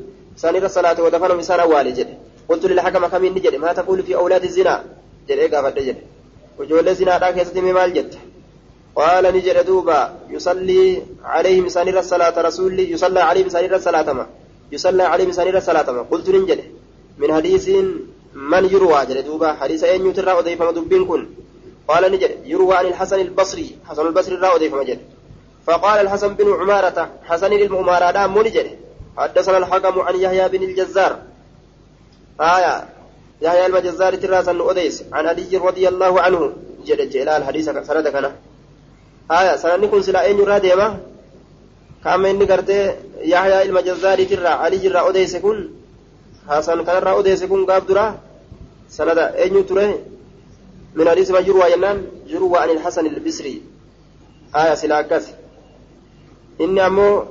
[0.43, 2.09] سانير الصلاة ودفنهم إنسان أوالي جد
[2.49, 4.83] قلت للحكم كمين نجد ما تقول في أولاد الزنا
[5.53, 5.97] قافت جد
[6.59, 8.15] وجول الزنا راك يستمي مال جد
[8.95, 14.25] قال نجد دوبا يصلي عليهم سانير الصلاة رسول يصلى عليهم سانير الصلاة ما
[14.71, 16.59] يصلى عليهم سانير الصلاة ما قلت نجد
[17.17, 17.69] من حديث
[18.33, 21.21] من يروى جد دوبا حديث أين يترى أضيف مدبين كن
[21.87, 24.99] قال نجد يروى عن الحسن البصري حسن البصري را أضيف مجد
[25.67, 28.67] فقال الحسن بن عمارة حسن المؤمارة منجر
[29.17, 31.19] حدثنا الحكم عن يحيى بن الجزار
[32.41, 32.85] آية.
[33.41, 36.53] يحيى المجزار تراس أديس عن علي رضي الله عنه.
[36.85, 38.31] جل جلال حديث سند كان.
[39.31, 39.55] آية.
[39.55, 40.99] سند كن سلا أين يرى ديما
[42.03, 45.69] كما إني قرتي يحيى المجزار ترى علي جرى أديس كن.
[46.49, 48.19] حسن كان را أديس كن قاب درا.
[48.89, 49.99] سند أين ترى.
[50.95, 52.07] من حديث ما جروا ينان.
[52.27, 53.61] جروا عن الحسن البصري.
[54.55, 55.33] آية سلا كسي
[56.59, 57.27] inni ammoo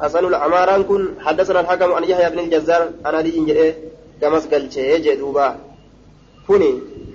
[0.00, 3.74] hasanul amaaraan kun haddasana alhakamu an yahya ibn aljazaar an aliyin jedhee
[4.20, 5.56] gamas galchee jee duuba.
[6.46, 6.68] Kuni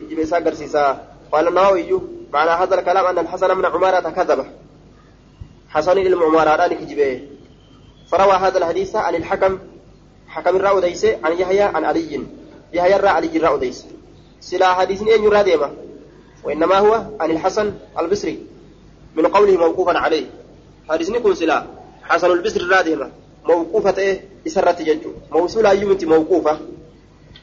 [0.10, 0.90] jibe isaa agarsiisaa
[1.32, 2.00] qaala nawawiyu
[2.34, 4.46] معنى هذا الكلام أن الحسن بن عمارة كذب
[5.70, 7.22] حسن المعمارة كجبه
[8.12, 9.60] فروى هذا الحديث عن الحكم
[10.28, 12.22] حكم الرأو ديس عن يحيى عن علي
[12.74, 13.86] يحيى الرأى علي الرأو ديس
[14.40, 15.72] سلا حديث أن يرى ديما
[16.44, 18.46] وإنما هو عن الحسن البصري
[19.16, 20.26] من قوله موقوفا عليه
[20.90, 21.66] حديثني كن سلا
[22.04, 23.12] حسن البصر رادهما
[23.46, 26.60] موقوفة إيه إسرت جنجو موصولة يمتي موقوفة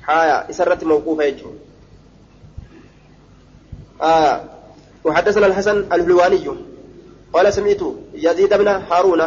[0.09, 1.51] حايا إسرت موقوفة يجو.
[4.03, 4.45] آه
[5.05, 6.49] وحدثنا الحسن الهلواني
[7.33, 7.83] قال سمعت
[8.15, 9.23] يزيد بن هارون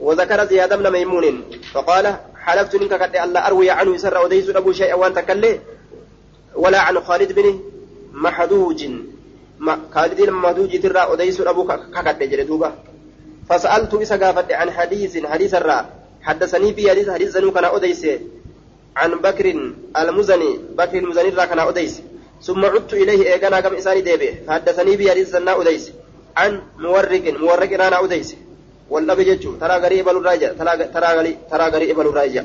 [0.00, 1.44] وذكر زياد بن ميمون.
[1.72, 5.60] فقال حلفت منك قد ألا أروي عنه يسر وديس أبو شيء وأن تكلي
[6.54, 7.60] ولا عن خالد بن
[8.12, 8.88] محدوج
[9.94, 12.72] خالد المحدوج ترى وديس أبو كقد جلدوبه
[13.48, 15.86] فسألت إسا عن حديث حديث الرا.
[16.22, 18.06] حدثني في حديث حديث زنو كان أديس.
[18.96, 19.46] عن بكر
[19.96, 21.94] المزني بكر المزني را كان أديس.
[22.42, 24.34] ثم عدت إليه إيقانا كم إساني ديبه.
[24.46, 25.92] فحدثني في حديث زنا أديس.
[26.36, 28.36] عن مورق مورق رانا أديس.
[28.90, 30.72] والنبي جتشو ترى غريب الراجع ترى
[31.50, 32.42] ترى غريب الراجع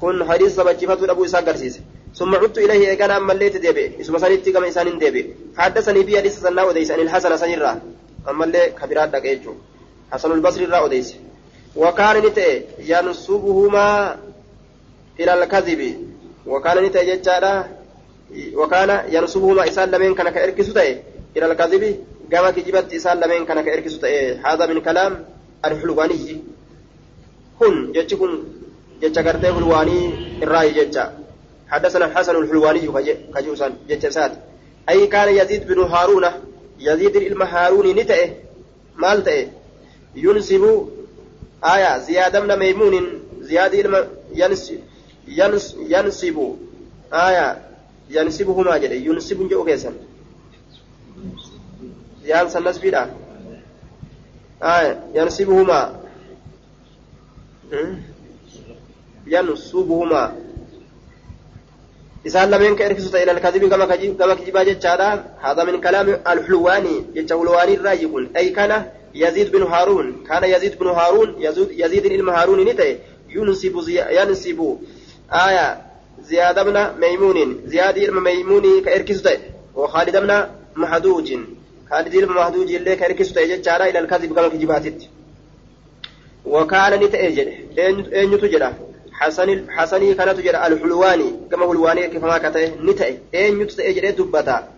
[0.00, 1.80] كن حديث سبجفة أبو إسحاق قرسيس.
[2.14, 4.00] ثم عدت إليه إيقانا أما الليت ديبه.
[4.00, 5.24] اسم سنتي كم إسان ديبه.
[5.56, 6.90] فحدثني في حديث زنا أديس.
[6.90, 7.80] عن الحسن سنرا
[8.30, 9.52] أما اللي كبيرات دقيتشو
[10.12, 11.14] حسن البصري را أديس.
[11.76, 14.16] وكان نتأ ينسبهما
[15.20, 15.80] إلى الكذب
[16.46, 17.68] وكان نتأ ججارا
[18.54, 20.72] وكان ينسبهما إسان لمن كان كإركسو
[21.36, 21.82] إلى الكذب
[22.30, 24.06] كما كجبت إسان لمن كان كإركسو
[24.46, 25.24] هذا من كلام
[25.64, 26.40] الحلواني
[27.60, 28.44] هن جتكم
[29.02, 30.00] جتكرتي حلواني
[30.42, 31.04] الرأي جتا
[31.68, 32.80] حدثنا الحسن الحلواني
[33.34, 34.32] كجوسان جتسات
[34.88, 36.24] أي كان يزيد بن هارون
[36.80, 38.30] يزيد المهارون نتأ
[38.96, 39.46] مال تأ
[40.16, 40.88] ينسب
[41.64, 42.94] آية زياد بن ميمون
[43.40, 43.74] زياد
[44.34, 44.80] ينسب
[45.28, 46.56] ينس ينسب
[47.12, 47.62] آية
[48.10, 49.92] ينسبهما جل ينسب جو كيسن
[52.24, 53.10] زياد سنس بيدا
[54.62, 56.00] آية ينسبهما
[59.26, 60.36] ينسبهما
[62.26, 67.74] إسان لمن كإركسوت إلى الكذب كما كما كجبا جتشادا هذا من كلام الحلواني جتش حلواني
[67.74, 72.98] الرايقون أي كان يزيد بن هارون كان يزيد بن هارون يزيد, يزيد بن هارون نتي
[73.28, 74.78] ينسب ينسب
[75.32, 75.82] آية
[76.22, 77.60] زياد بن ميمون.
[77.66, 79.28] زياد بن ميمون كإركسوت
[79.74, 81.34] وخالد بن محدوج.
[81.90, 85.08] خالد بن محدوج اللي كإركسوت جتشادا إلى الكذب كما كجباتت
[86.46, 87.48] وكان نتأجل
[88.12, 88.72] أين تجرى.
[89.12, 91.32] حسن حسني كانت جرى الحلواني.
[91.50, 93.18] كما حلواني كيف ما كته نتأي.
[93.34, 94.68] أين يتأجل دبتا.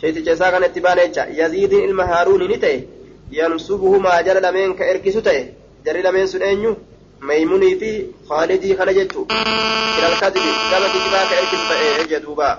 [0.00, 1.02] شيء تجسا كان اتبانا
[1.40, 2.84] يزيد المهارون نتأي.
[3.32, 5.52] ينصبه ما جرى لمن كإركسو تأي.
[5.86, 6.76] جرى لمن سن أين
[7.22, 9.26] ميموني في خالدي كان جتو
[9.98, 12.50] إلى الكذب كما كتبا تأي جدوبا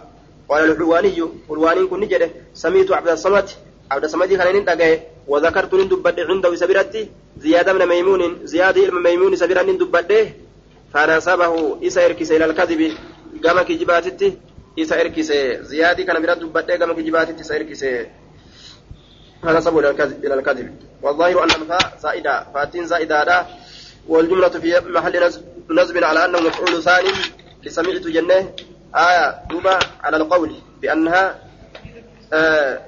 [0.49, 2.29] قال الحلواني حلواني كن نجده.
[2.53, 3.49] سميت عبد الصمد.
[3.91, 9.63] عبد الصمد كان نندقه وذكرت ندبت عنده سبيرتي زياد بن ميمون زياد بن ميمون سبيرا
[9.63, 10.33] ندبته
[10.93, 12.81] فنسبه إسا إركس إلى الكذب
[13.43, 14.37] كما كجباتتي
[14.79, 15.31] إسا إركس
[15.71, 17.85] زياد كان برد دبته كما كجباتتي إسا إركس
[19.43, 19.79] فنسبه
[20.23, 22.47] إلى الكذب والظاهر أن الفاء زائدة.
[22.53, 23.47] فاتين زائدة.
[24.07, 25.31] والجملة في محل
[25.69, 27.11] نصب على أنه مفعول ثاني
[27.63, 28.53] لسمعت جنة.
[28.95, 31.39] آية دوبة على القول بأنها
[32.33, 32.81] آه